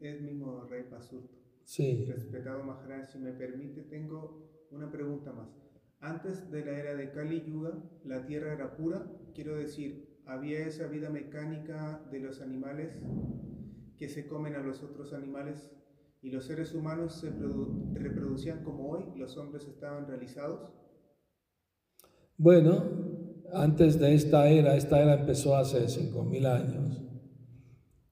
es 0.00 0.20
mismo 0.20 0.64
Rey 0.64 0.82
Pasurto. 0.90 1.38
Sí. 1.62 2.06
Respetado 2.06 2.64
Maharaj, 2.64 3.12
si 3.12 3.18
me 3.20 3.30
permite, 3.30 3.82
tengo 3.82 4.66
una 4.72 4.90
pregunta 4.90 5.32
más. 5.32 5.59
Antes 6.00 6.50
de 6.50 6.64
la 6.64 6.78
era 6.78 6.94
de 6.94 7.10
Kali 7.10 7.44
Yuga, 7.46 7.72
la 8.04 8.24
tierra 8.24 8.54
era 8.54 8.74
pura, 8.74 9.06
quiero 9.34 9.56
decir, 9.56 10.18
había 10.24 10.66
esa 10.66 10.86
vida 10.86 11.10
mecánica 11.10 12.02
de 12.10 12.20
los 12.20 12.40
animales 12.40 12.98
que 13.98 14.08
se 14.08 14.26
comen 14.26 14.54
a 14.54 14.62
los 14.62 14.82
otros 14.82 15.12
animales 15.12 15.70
y 16.22 16.30
los 16.30 16.46
seres 16.46 16.74
humanos 16.74 17.20
se 17.20 17.30
reproducían 17.30 18.64
como 18.64 18.88
hoy 18.88 19.04
los 19.16 19.36
hombres 19.36 19.66
estaban 19.66 20.06
realizados? 20.06 20.72
Bueno, 22.38 22.82
antes 23.52 23.98
de 23.98 24.14
esta 24.14 24.48
era, 24.48 24.76
esta 24.76 25.02
era 25.02 25.20
empezó 25.20 25.54
hace 25.54 25.86
5.000 25.86 26.46
años 26.46 27.02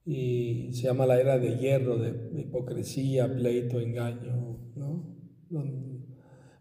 y 0.05 0.73
se 0.73 0.83
llama 0.83 1.07
la 1.07 1.19
era 1.19 1.39
de 1.39 1.57
hierro, 1.57 1.97
de 1.97 2.39
hipocresía, 2.39 3.33
pleito, 3.33 3.79
engaño. 3.79 4.48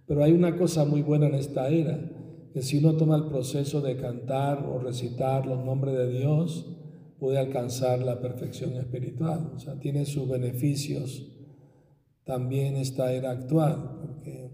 Pero 0.08 0.24
hay 0.24 0.32
una 0.32 0.56
cosa 0.56 0.84
muy 0.84 1.02
buena 1.02 1.26
en 1.26 1.34
esta 1.34 1.68
era, 1.68 2.00
que 2.52 2.62
si 2.62 2.78
uno 2.78 2.96
toma 2.96 3.14
el 3.16 3.26
proceso 3.26 3.82
de 3.82 3.96
cantar 3.96 4.66
o 4.66 4.78
recitar 4.78 5.46
los 5.46 5.64
nombres 5.64 5.94
de 5.96 6.10
Dios, 6.10 6.74
puede 7.20 7.38
alcanzar 7.38 8.00
la 8.00 8.20
perfección 8.20 8.72
espiritual, 8.72 9.52
o 9.54 9.58
sea, 9.58 9.78
tiene 9.78 10.06
sus 10.06 10.28
beneficios 10.28 11.34
también 12.28 12.76
esta 12.76 13.12
era 13.12 13.30
actual, 13.30 14.00
porque 14.02 14.50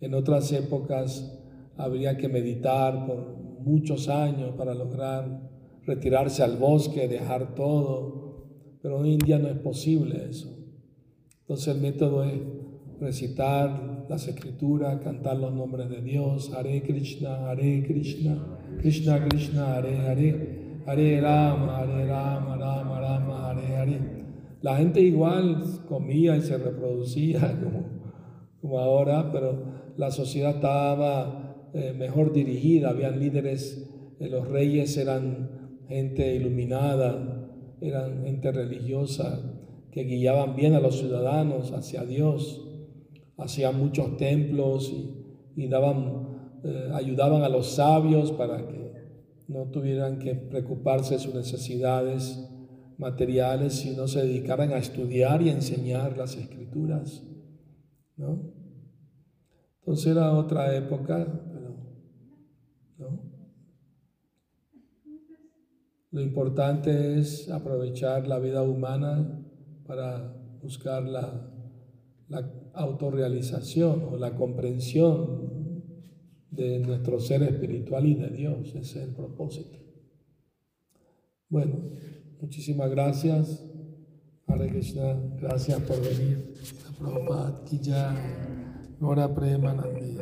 en 0.00 0.14
otras 0.14 0.52
épocas 0.52 1.36
habría 1.76 2.16
que 2.16 2.28
meditar 2.28 3.04
por 3.04 3.36
muchos 3.60 4.08
años 4.08 4.54
para 4.56 4.74
lograr 4.74 5.50
retirarse 5.84 6.44
al 6.44 6.56
bosque, 6.56 7.08
dejar 7.08 7.56
todo, 7.56 8.46
pero 8.80 9.04
en 9.04 9.18
día 9.18 9.40
no 9.40 9.48
es 9.48 9.58
posible 9.58 10.26
eso. 10.30 10.56
Entonces 11.40 11.74
el 11.74 11.80
método 11.80 12.22
es 12.22 12.40
recitar 13.00 14.06
las 14.08 14.26
escrituras, 14.28 15.00
cantar 15.02 15.36
los 15.36 15.52
nombres 15.52 15.88
de 15.90 16.00
Dios, 16.00 16.52
Hare 16.54 16.82
Krishna, 16.82 17.50
Hare 17.50 17.84
Krishna, 17.86 18.58
Krishna 18.80 19.28
Krishna, 19.28 19.76
Hare 19.76 19.96
Hare, 19.98 20.82
Hare 20.86 21.20
Rama, 21.20 21.78
Hare 21.78 22.06
Rama, 22.06 22.56
Rama 22.56 23.00
Rama, 23.00 23.50
Hare 23.50 23.76
Hare. 23.76 24.00
La 24.62 24.76
gente 24.76 25.00
igual 25.00 25.62
comía 25.88 26.36
y 26.36 26.42
se 26.42 26.56
reproducía 26.56 27.58
como, 28.60 28.78
ahora, 28.78 29.30
pero 29.30 29.92
la 29.96 30.10
sociedad 30.10 30.56
estaba 30.56 31.70
eh, 31.74 31.92
mejor 31.96 32.32
dirigida, 32.32 32.90
habían 32.90 33.20
líderes, 33.20 33.88
eh, 34.18 34.28
los 34.28 34.48
reyes 34.48 34.96
eran 34.96 35.50
gente 35.88 36.34
iluminada, 36.34 37.48
eran 37.80 38.24
gente 38.24 38.50
religiosa 38.50 39.40
que 39.92 40.04
guiaban 40.04 40.56
bien 40.56 40.74
a 40.74 40.80
los 40.80 40.98
ciudadanos 40.98 41.72
hacia 41.72 42.04
Dios, 42.04 42.65
hacían 43.38 43.78
muchos 43.78 44.16
templos 44.16 44.90
y, 44.90 45.12
eh, 45.56 46.90
ayudaban 46.92 47.42
a 47.42 47.48
los 47.48 47.74
sabios 47.74 48.32
para 48.32 48.66
que 48.66 48.86
no 49.48 49.70
tuvieran 49.70 50.18
que 50.18 50.34
preocuparse 50.34 51.14
de 51.14 51.20
sus 51.20 51.34
necesidades 51.34 52.48
materiales, 52.98 53.74
sino 53.74 54.08
se 54.08 54.22
dedicaran 54.22 54.72
a 54.72 54.78
estudiar 54.78 55.42
y 55.42 55.50
enseñar 55.50 56.16
las 56.16 56.36
escrituras. 56.36 57.22
¿no? 58.16 58.52
Entonces 59.80 60.06
era 60.08 60.32
otra 60.32 60.74
época, 60.74 61.26
pero 61.52 61.76
lo 66.10 66.20
importante 66.22 67.18
es 67.18 67.50
aprovechar 67.50 68.26
la 68.26 68.38
vida 68.38 68.62
humana 68.62 69.44
para 69.86 70.34
buscar 70.62 71.04
la, 71.04 71.52
la 72.28 72.65
autorrealización 72.76 74.04
o 74.04 74.16
la 74.16 74.34
comprensión 74.36 75.56
de 76.50 76.78
nuestro 76.78 77.20
ser 77.20 77.42
espiritual 77.42 78.06
y 78.06 78.14
de 78.14 78.28
Dios. 78.28 78.68
Ese 78.68 78.78
es 78.80 78.96
el 78.96 79.14
propósito. 79.14 79.78
Bueno, 81.48 81.90
muchísimas 82.40 82.90
gracias. 82.90 83.64
Hare 84.46 84.68
Krishna, 84.68 85.14
gracias 85.40 85.80
por 85.82 86.00
venir. 86.00 86.54
Prabhupada 86.98 87.64
Premanandi. 89.34 90.16